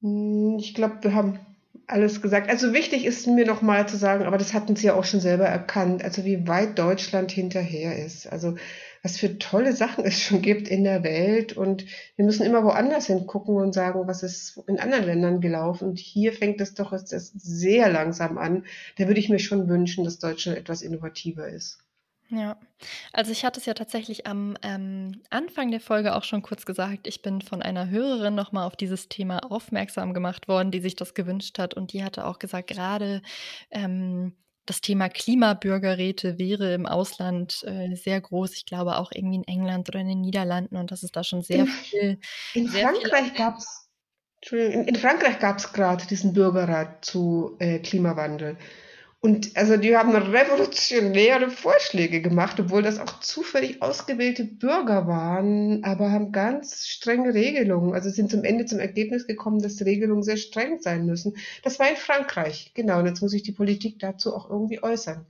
Hm, 0.00 0.56
ich 0.58 0.74
glaube, 0.74 0.96
wir 1.02 1.14
haben 1.14 1.38
alles 1.86 2.22
gesagt. 2.22 2.48
Also 2.48 2.72
wichtig 2.72 3.04
ist 3.04 3.26
mir 3.26 3.46
noch 3.46 3.62
mal 3.62 3.86
zu 3.88 3.96
sagen, 3.96 4.24
aber 4.24 4.38
das 4.38 4.54
hatten 4.54 4.74
Sie 4.76 4.86
ja 4.86 4.94
auch 4.94 5.04
schon 5.04 5.20
selber 5.20 5.44
erkannt, 5.44 6.02
also 6.02 6.24
wie 6.24 6.48
weit 6.48 6.78
Deutschland 6.78 7.30
hinterher 7.30 8.04
ist. 8.04 8.26
Also 8.26 8.56
was 9.02 9.18
für 9.18 9.38
tolle 9.38 9.72
Sachen 9.72 10.04
es 10.04 10.20
schon 10.20 10.42
gibt 10.42 10.66
in 10.66 10.82
der 10.82 11.04
Welt 11.04 11.56
und 11.56 11.86
wir 12.16 12.24
müssen 12.24 12.44
immer 12.44 12.64
woanders 12.64 13.06
hingucken 13.06 13.54
und 13.54 13.72
sagen, 13.72 14.08
was 14.08 14.22
ist 14.24 14.60
in 14.66 14.80
anderen 14.80 15.04
Ländern 15.04 15.40
gelaufen. 15.40 15.90
Und 15.90 15.98
hier 15.98 16.32
fängt 16.32 16.60
es 16.60 16.74
doch 16.74 16.92
jetzt 16.92 17.10
sehr 17.10 17.88
langsam 17.88 18.36
an. 18.36 18.64
Da 18.98 19.06
würde 19.06 19.20
ich 19.20 19.28
mir 19.28 19.38
schon 19.38 19.68
wünschen, 19.68 20.04
dass 20.04 20.18
Deutschland 20.18 20.58
etwas 20.58 20.82
innovativer 20.82 21.48
ist. 21.48 21.85
Ja, 22.28 22.58
also 23.12 23.30
ich 23.30 23.44
hatte 23.44 23.60
es 23.60 23.66
ja 23.66 23.74
tatsächlich 23.74 24.26
am 24.26 24.56
ähm, 24.62 25.22
Anfang 25.30 25.70
der 25.70 25.80
Folge 25.80 26.14
auch 26.16 26.24
schon 26.24 26.42
kurz 26.42 26.66
gesagt. 26.66 27.06
Ich 27.06 27.22
bin 27.22 27.40
von 27.40 27.62
einer 27.62 27.88
Hörerin 27.88 28.34
nochmal 28.34 28.66
auf 28.66 28.74
dieses 28.74 29.08
Thema 29.08 29.38
aufmerksam 29.50 30.12
gemacht 30.12 30.48
worden, 30.48 30.72
die 30.72 30.80
sich 30.80 30.96
das 30.96 31.14
gewünscht 31.14 31.58
hat. 31.58 31.74
Und 31.74 31.92
die 31.92 32.02
hatte 32.02 32.26
auch 32.26 32.38
gesagt, 32.38 32.68
gerade 32.68 33.22
ähm, 33.70 34.34
das 34.66 34.80
Thema 34.80 35.08
Klimabürgerräte 35.08 36.38
wäre 36.38 36.74
im 36.74 36.86
Ausland 36.86 37.62
äh, 37.64 37.94
sehr 37.94 38.20
groß. 38.20 38.54
Ich 38.54 38.66
glaube 38.66 38.98
auch 38.98 39.12
irgendwie 39.14 39.36
in 39.36 39.44
England 39.44 39.88
oder 39.88 40.00
in 40.00 40.08
den 40.08 40.20
Niederlanden 40.20 40.76
und 40.76 40.90
das 40.90 41.04
ist 41.04 41.14
da 41.14 41.22
schon 41.22 41.42
sehr 41.42 41.60
in, 41.60 41.66
viel. 41.68 42.18
In 42.54 42.66
sehr 42.68 42.88
Frankreich 42.88 43.34
gab 43.34 43.58
es 43.58 43.84
in, 44.52 44.84
in 44.84 44.96
Frankreich 44.96 45.38
gab 45.38 45.58
es 45.58 45.72
gerade 45.72 46.06
diesen 46.06 46.32
Bürgerrat 46.32 47.04
zu 47.04 47.56
äh, 47.58 47.78
Klimawandel. 47.78 48.56
Und 49.20 49.56
also 49.56 49.76
die 49.76 49.96
haben 49.96 50.14
revolutionäre 50.14 51.50
Vorschläge 51.50 52.20
gemacht, 52.20 52.60
obwohl 52.60 52.82
das 52.82 53.00
auch 53.00 53.20
zufällig 53.20 53.82
ausgewählte 53.82 54.44
Bürger 54.44 55.06
waren, 55.06 55.82
aber 55.84 56.12
haben 56.12 56.32
ganz 56.32 56.86
strenge 56.86 57.34
Regelungen. 57.34 57.94
Also 57.94 58.10
sind 58.10 58.30
zum 58.30 58.44
Ende 58.44 58.66
zum 58.66 58.78
Ergebnis 58.78 59.26
gekommen, 59.26 59.60
dass 59.60 59.84
Regelungen 59.84 60.22
sehr 60.22 60.36
streng 60.36 60.78
sein 60.80 61.06
müssen. 61.06 61.36
Das 61.64 61.78
war 61.78 61.88
in 61.88 61.96
Frankreich, 61.96 62.72
genau. 62.74 63.00
Und 63.00 63.06
jetzt 63.06 63.22
muss 63.22 63.32
sich 63.32 63.42
die 63.42 63.52
Politik 63.52 63.98
dazu 63.98 64.34
auch 64.34 64.50
irgendwie 64.50 64.82
äußern. 64.82 65.26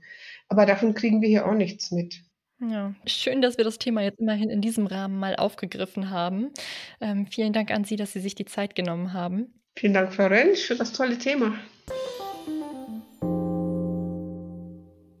Aber 0.49 0.65
davon 0.65 0.93
kriegen 0.93 1.21
wir 1.21 1.29
hier 1.29 1.47
auch 1.47 1.55
nichts 1.55 1.91
mit. 1.91 2.21
Ja, 2.59 2.93
schön, 3.05 3.41
dass 3.41 3.57
wir 3.57 3.63
das 3.63 3.77
Thema 3.77 4.01
jetzt 4.01 4.19
immerhin 4.19 4.49
in 4.49 4.61
diesem 4.61 4.87
Rahmen 4.87 5.19
mal 5.19 5.35
aufgegriffen 5.35 6.09
haben. 6.09 6.51
Ähm, 6.99 7.27
vielen 7.27 7.53
Dank 7.53 7.71
an 7.71 7.83
Sie, 7.83 7.95
dass 7.95 8.13
Sie 8.13 8.19
sich 8.19 8.35
die 8.35 8.45
Zeit 8.45 8.75
genommen 8.75 9.13
haben. 9.13 9.53
Vielen 9.77 9.93
Dank, 9.93 10.13
Frau 10.13 10.25
Rentsch, 10.25 10.65
für 10.65 10.75
das 10.75 10.91
tolle 10.91 11.17
Thema. 11.19 11.53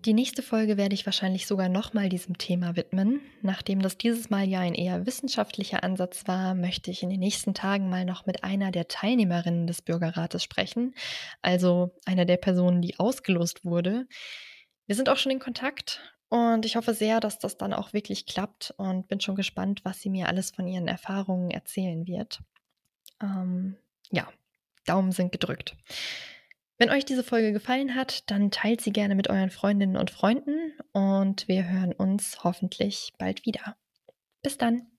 Die 0.07 0.13
nächste 0.13 0.41
Folge 0.41 0.77
werde 0.77 0.95
ich 0.95 1.05
wahrscheinlich 1.05 1.47
sogar 1.47 1.67
nochmal 1.67 2.07
diesem 2.07 2.37
Thema 2.37 2.77
widmen. 2.77 3.19
Nachdem 3.41 3.81
das 3.81 3.97
dieses 3.97 4.29
Mal 4.29 4.47
ja 4.47 4.61
ein 4.61 4.73
eher 4.73 5.05
wissenschaftlicher 5.05 5.83
Ansatz 5.83 6.29
war, 6.29 6.55
möchte 6.55 6.91
ich 6.91 7.03
in 7.03 7.09
den 7.09 7.19
nächsten 7.19 7.53
Tagen 7.53 7.89
mal 7.89 8.05
noch 8.05 8.25
mit 8.25 8.45
einer 8.45 8.71
der 8.71 8.87
Teilnehmerinnen 8.87 9.67
des 9.67 9.81
Bürgerrates 9.81 10.41
sprechen, 10.41 10.95
also 11.41 11.93
einer 12.05 12.23
der 12.23 12.37
Personen, 12.37 12.81
die 12.81 12.97
ausgelost 12.97 13.65
wurde. 13.65 14.07
Wir 14.85 14.95
sind 14.95 15.09
auch 15.09 15.17
schon 15.17 15.33
in 15.33 15.39
Kontakt 15.39 15.99
und 16.29 16.65
ich 16.65 16.77
hoffe 16.77 16.93
sehr, 16.93 17.19
dass 17.19 17.37
das 17.37 17.57
dann 17.57 17.73
auch 17.73 17.91
wirklich 17.91 18.25
klappt 18.25 18.73
und 18.77 19.09
bin 19.09 19.19
schon 19.19 19.35
gespannt, 19.35 19.81
was 19.83 19.99
sie 19.99 20.09
mir 20.09 20.29
alles 20.29 20.51
von 20.51 20.69
ihren 20.69 20.87
Erfahrungen 20.87 21.51
erzählen 21.51 22.07
wird. 22.07 22.39
Ähm, 23.21 23.75
ja, 24.09 24.25
Daumen 24.85 25.11
sind 25.11 25.33
gedrückt. 25.33 25.75
Wenn 26.79 26.91
euch 26.91 27.05
diese 27.05 27.23
Folge 27.23 27.53
gefallen 27.53 27.95
hat, 27.95 28.29
dann 28.29 28.51
teilt 28.51 28.81
sie 28.81 28.91
gerne 28.91 29.15
mit 29.15 29.29
euren 29.29 29.49
Freundinnen 29.49 29.97
und 29.97 30.11
Freunden 30.11 30.73
und 30.93 31.47
wir 31.47 31.67
hören 31.67 31.91
uns 31.91 32.43
hoffentlich 32.43 33.13
bald 33.17 33.45
wieder. 33.45 33.75
Bis 34.43 34.59
dann. 34.59 34.96